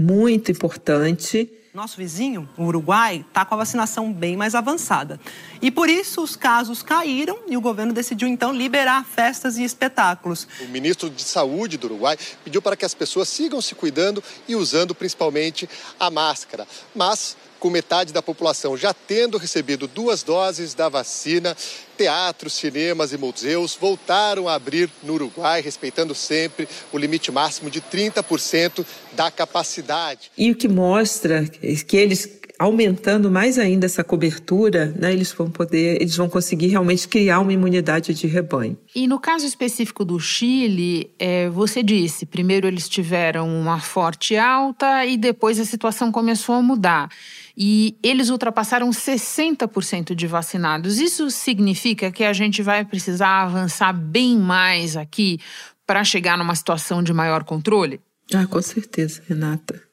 muito 0.02 0.50
importante. 0.50 1.50
Nosso 1.72 1.96
vizinho, 1.96 2.46
o 2.58 2.64
Uruguai, 2.64 3.24
está 3.26 3.46
com 3.46 3.54
a 3.54 3.58
vacinação 3.58 4.12
bem 4.12 4.36
mais 4.36 4.54
avançada. 4.54 5.18
E 5.62 5.70
por 5.70 5.88
isso 5.88 6.22
os 6.22 6.36
casos 6.36 6.82
caíram 6.82 7.38
e 7.48 7.56
o 7.56 7.62
governo 7.62 7.94
decidiu 7.94 8.28
então 8.28 8.52
liberar 8.52 9.06
festas 9.06 9.56
e 9.56 9.64
espetáculos. 9.64 10.46
O 10.60 10.68
ministro 10.68 11.08
de 11.08 11.22
Saúde 11.22 11.78
do 11.78 11.86
Uruguai 11.86 12.18
pediu 12.44 12.60
para 12.60 12.76
que 12.76 12.84
as 12.84 12.92
pessoas 12.92 13.28
sigam 13.30 13.62
se 13.62 13.74
cuidando 13.74 14.22
e 14.46 14.54
usando 14.54 14.94
principalmente 14.94 15.66
a 15.98 16.10
máscara. 16.10 16.66
Mas 16.94 17.38
com 17.62 17.70
metade 17.70 18.12
da 18.12 18.20
população 18.20 18.76
já 18.76 18.92
tendo 18.92 19.38
recebido 19.38 19.86
duas 19.86 20.24
doses 20.24 20.74
da 20.74 20.88
vacina, 20.88 21.56
teatros, 21.96 22.54
cinemas 22.54 23.12
e 23.12 23.16
museus 23.16 23.78
voltaram 23.80 24.48
a 24.48 24.54
abrir 24.54 24.90
no 25.00 25.12
Uruguai, 25.14 25.62
respeitando 25.62 26.12
sempre 26.12 26.68
o 26.92 26.98
limite 26.98 27.30
máximo 27.30 27.70
de 27.70 27.80
30% 27.80 28.84
da 29.12 29.30
capacidade. 29.30 30.32
E 30.36 30.50
o 30.50 30.56
que 30.56 30.66
mostra 30.66 31.44
que 31.86 31.96
eles 31.96 32.42
aumentando 32.58 33.30
mais 33.30 33.58
ainda 33.58 33.86
essa 33.86 34.04
cobertura, 34.04 34.94
né, 34.98 35.12
eles 35.12 35.32
vão 35.32 35.50
poder, 35.50 36.00
eles 36.00 36.16
vão 36.16 36.28
conseguir 36.28 36.68
realmente 36.68 37.08
criar 37.08 37.40
uma 37.40 37.52
imunidade 37.52 38.14
de 38.14 38.26
rebanho. 38.26 38.76
E 38.94 39.06
no 39.06 39.18
caso 39.18 39.46
específico 39.46 40.04
do 40.04 40.18
Chile, 40.20 41.10
é, 41.18 41.48
você 41.48 41.82
disse, 41.82 42.26
primeiro 42.26 42.66
eles 42.66 42.88
tiveram 42.88 43.48
uma 43.48 43.80
forte 43.80 44.36
alta 44.36 45.04
e 45.04 45.16
depois 45.16 45.58
a 45.58 45.64
situação 45.64 46.12
começou 46.12 46.54
a 46.54 46.62
mudar. 46.62 47.08
E 47.56 47.96
eles 48.02 48.30
ultrapassaram 48.30 48.90
60% 48.90 50.14
de 50.14 50.26
vacinados. 50.26 50.98
Isso 50.98 51.30
significa 51.30 52.10
que 52.10 52.24
a 52.24 52.32
gente 52.32 52.62
vai 52.62 52.84
precisar 52.84 53.42
avançar 53.42 53.92
bem 53.92 54.38
mais 54.38 54.96
aqui 54.96 55.38
para 55.86 56.04
chegar 56.04 56.38
numa 56.38 56.54
situação 56.54 57.02
de 57.02 57.12
maior 57.12 57.44
controle? 57.44 58.00
Ah, 58.34 58.46
com 58.46 58.62
certeza, 58.62 59.22
Renata 59.28 59.92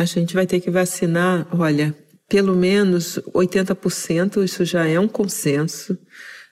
a 0.00 0.04
gente 0.06 0.32
vai 0.32 0.46
ter 0.46 0.60
que 0.60 0.70
vacinar, 0.70 1.46
olha, 1.52 1.94
pelo 2.26 2.56
menos 2.56 3.20
80%, 3.34 4.42
isso 4.42 4.64
já 4.64 4.86
é 4.86 4.98
um 4.98 5.06
consenso, 5.06 5.98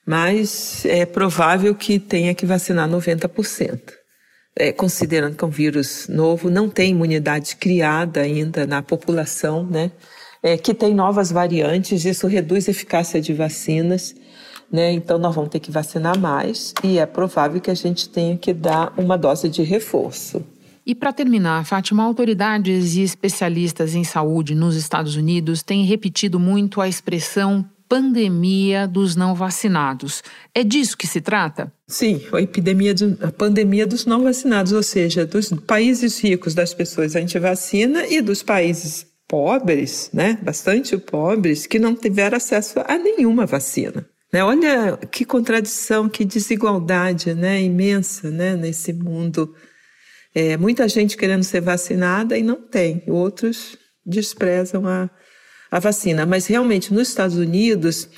mas 0.05 0.85
é 0.85 1.07
provável 1.07 1.74
que 1.74 1.98
tenha 1.98 2.35
que 2.35 2.44
vacinar 2.44 2.87
90%. 2.87 3.81
É, 4.55 4.70
considerando 4.70 5.35
que 5.35 5.42
é 5.42 5.46
um 5.46 5.51
vírus 5.51 6.09
novo, 6.09 6.51
não 6.51 6.68
tem 6.68 6.90
imunidade 6.90 7.57
criada 7.57 8.20
ainda 8.20 8.66
na 8.66 8.83
população, 8.83 9.64
né? 9.64 9.92
É, 10.42 10.57
que 10.57 10.72
tem 10.72 10.94
novas 10.94 11.33
variantes, 11.33 12.05
isso 12.05 12.27
reduz 12.27 12.68
a 12.68 12.70
eficácia 12.70 13.20
de 13.20 13.33
vacinas, 13.35 14.14
né? 14.70 14.92
Então 14.92 15.18
nós 15.18 15.35
vamos 15.35 15.51
ter 15.51 15.61
que 15.61 15.70
vacinar 15.70 16.18
mais 16.18 16.72
e 16.83 16.98
é 16.98 17.07
provável 17.07 17.61
que 17.61 17.70
a 17.70 17.74
gente 17.74 18.09
tenha 18.09 18.37
que 18.37 18.53
dar 18.53 18.92
uma 18.96 19.16
dose 19.16 19.48
de 19.48 19.62
reforço. 19.62 20.44
E 20.87 20.94
para 20.94 21.12
terminar, 21.12 21.66
Fátima, 21.66 22.03
autoridades 22.03 22.94
e 22.94 23.03
especialistas 23.03 23.94
em 23.94 24.05
saúde 24.05 24.55
nos 24.55 24.74
Estados 24.74 25.16
Unidos 25.16 25.62
têm 25.62 25.85
repetido 25.85 26.40
muito 26.40 26.81
a 26.81 26.88
expressão 26.88 27.64
pandemia 27.88 28.87
dos 28.87 29.16
não 29.16 29.35
vacinados. 29.35 30.22
É 30.55 30.62
disso 30.62 30.96
que 30.96 31.07
se 31.07 31.20
trata? 31.20 31.72
Sim, 31.87 32.20
a 32.33 32.40
epidemia, 32.40 32.94
de, 32.94 33.16
a 33.22 33.33
pandemia 33.33 33.87
dos 33.87 34.05
não 34.05 34.22
vacinados, 34.22 34.72
ou 34.72 34.83
seja, 34.83 35.27
dos 35.27 35.51
países 35.66 36.22
ricos 36.22 36.55
das 36.55 36.74
pessoas 36.74 37.16
anti-vacina 37.16 38.07
e 38.07 38.20
dos 38.20 38.42
países 38.42 39.07
pobres, 39.28 40.10
né, 40.12 40.38
bastante 40.42 40.96
pobres, 40.96 41.66
que 41.66 41.78
não 41.78 41.94
tiveram 41.94 42.38
acesso 42.38 42.80
a 42.86 42.98
nenhuma 42.98 43.44
vacina. 43.44 44.08
Né? 44.32 44.42
Olha 44.42 44.96
que 45.10 45.24
contradição, 45.24 46.08
que 46.08 46.24
desigualdade 46.24 47.34
né, 47.34 47.62
imensa 47.62 48.30
né, 48.30 48.56
nesse 48.56 48.92
mundo 48.92 49.54
é, 50.34 50.56
muita 50.56 50.88
gente 50.88 51.16
querendo 51.16 51.42
ser 51.42 51.60
vacinada 51.60 52.36
e 52.36 52.42
não 52.42 52.56
tem, 52.56 53.02
outros 53.06 53.76
desprezam 54.04 54.86
a, 54.86 55.10
a 55.70 55.78
vacina. 55.78 56.24
Mas 56.24 56.46
realmente, 56.46 56.92
nos 56.92 57.08
Estados 57.08 57.36
Unidos, 57.36 58.08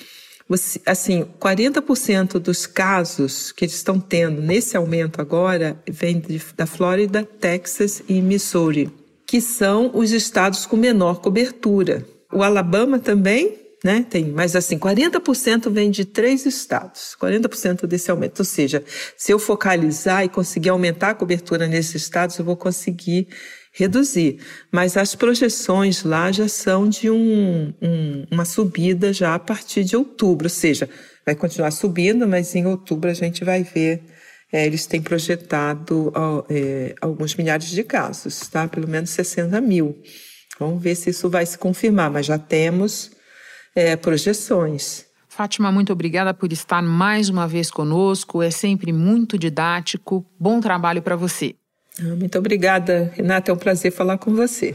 você, 0.49 0.81
assim, 0.85 1.25
40% 1.41 2.39
dos 2.39 2.67
casos 2.67 3.53
que 3.53 3.65
eles 3.65 3.75
estão 3.75 4.01
tendo 4.01 4.43
nesse 4.43 4.77
aumento 4.77 5.21
agora 5.21 5.81
vem 5.89 6.19
de, 6.21 6.43
da 6.57 6.67
Flórida, 6.67 7.25
Texas 7.25 8.03
e 8.09 8.21
Missouri, 8.21 8.91
que 9.31 9.41
são 9.41 9.93
os 9.95 10.11
estados 10.11 10.67
com 10.67 10.77
menor 10.77 11.21
cobertura. 11.21 12.05
O 12.33 12.43
Alabama 12.43 12.99
também 12.99 13.61
né? 13.83 14.05
Tem, 14.11 14.27
mas 14.27 14.55
assim, 14.55 14.77
40% 14.77 15.71
vem 15.71 15.91
de 15.91 16.05
três 16.05 16.45
estados, 16.45 17.17
40% 17.19 17.87
desse 17.87 18.11
aumento. 18.11 18.41
Ou 18.41 18.45
seja, 18.45 18.85
se 19.17 19.33
eu 19.33 19.39
focalizar 19.39 20.23
e 20.23 20.29
conseguir 20.29 20.69
aumentar 20.69 21.11
a 21.11 21.15
cobertura 21.15 21.67
nesses 21.67 22.03
estados, 22.03 22.37
eu 22.37 22.45
vou 22.45 22.57
conseguir 22.57 23.29
reduzir. 23.73 24.39
Mas 24.71 24.99
as 24.99 25.15
projeções 25.15 26.03
lá 26.03 26.31
já 26.31 26.47
são 26.47 26.87
de 26.87 27.09
um, 27.09 27.73
um, 27.81 28.27
uma 28.31 28.45
subida 28.45 29.15
já 29.15 29.35
a 29.35 29.39
partir 29.39 29.83
de 29.83 29.97
outubro, 29.97 30.45
ou 30.45 30.51
seja, 30.51 30.91
vai 31.25 31.35
continuar 31.35 31.71
subindo, 31.71 32.29
mas 32.29 32.55
em 32.55 32.67
outubro 32.67 33.09
a 33.09 33.15
gente 33.15 33.45
vai 33.45 33.63
ver. 33.63 34.03
É, 34.53 34.67
eles 34.67 34.87
têm 34.87 35.01
projetado 35.01 36.13
é, 36.49 36.95
alguns 37.01 37.35
milhares 37.37 37.69
de 37.69 37.85
casos, 37.85 38.41
tá? 38.49 38.67
Pelo 38.67 38.89
menos 38.89 39.11
60 39.11 39.61
mil. 39.61 40.03
Vamos 40.59 40.83
ver 40.83 40.95
se 40.95 41.11
isso 41.11 41.31
vai 41.31 41.47
se 41.47 41.57
confirmar, 41.57 42.11
mas 42.11 42.27
já 42.27 42.39
temos 42.39 43.13
é, 43.75 43.97
projeções. 43.97 45.07
Fátima, 45.29 45.71
muito 45.71 45.93
obrigada 45.93 46.35
por 46.35 46.53
estar 46.53 46.83
mais 46.83 47.29
uma 47.29 47.47
vez 47.47 47.71
conosco. 47.71 48.43
É 48.43 48.51
sempre 48.51 48.93
muito 48.93 49.39
didático. 49.39 50.27
Bom 50.39 50.61
trabalho 50.61 51.01
para 51.01 51.17
você. 51.17 51.55
Ah, 51.99 52.17
muito 52.17 52.39
obrigada, 52.39 53.13
Renata. 53.15 53.51
É 53.51 53.55
um 53.55 53.57
prazer 53.57 53.93
falar 53.93 54.19
com 54.19 54.35
você. 54.35 54.75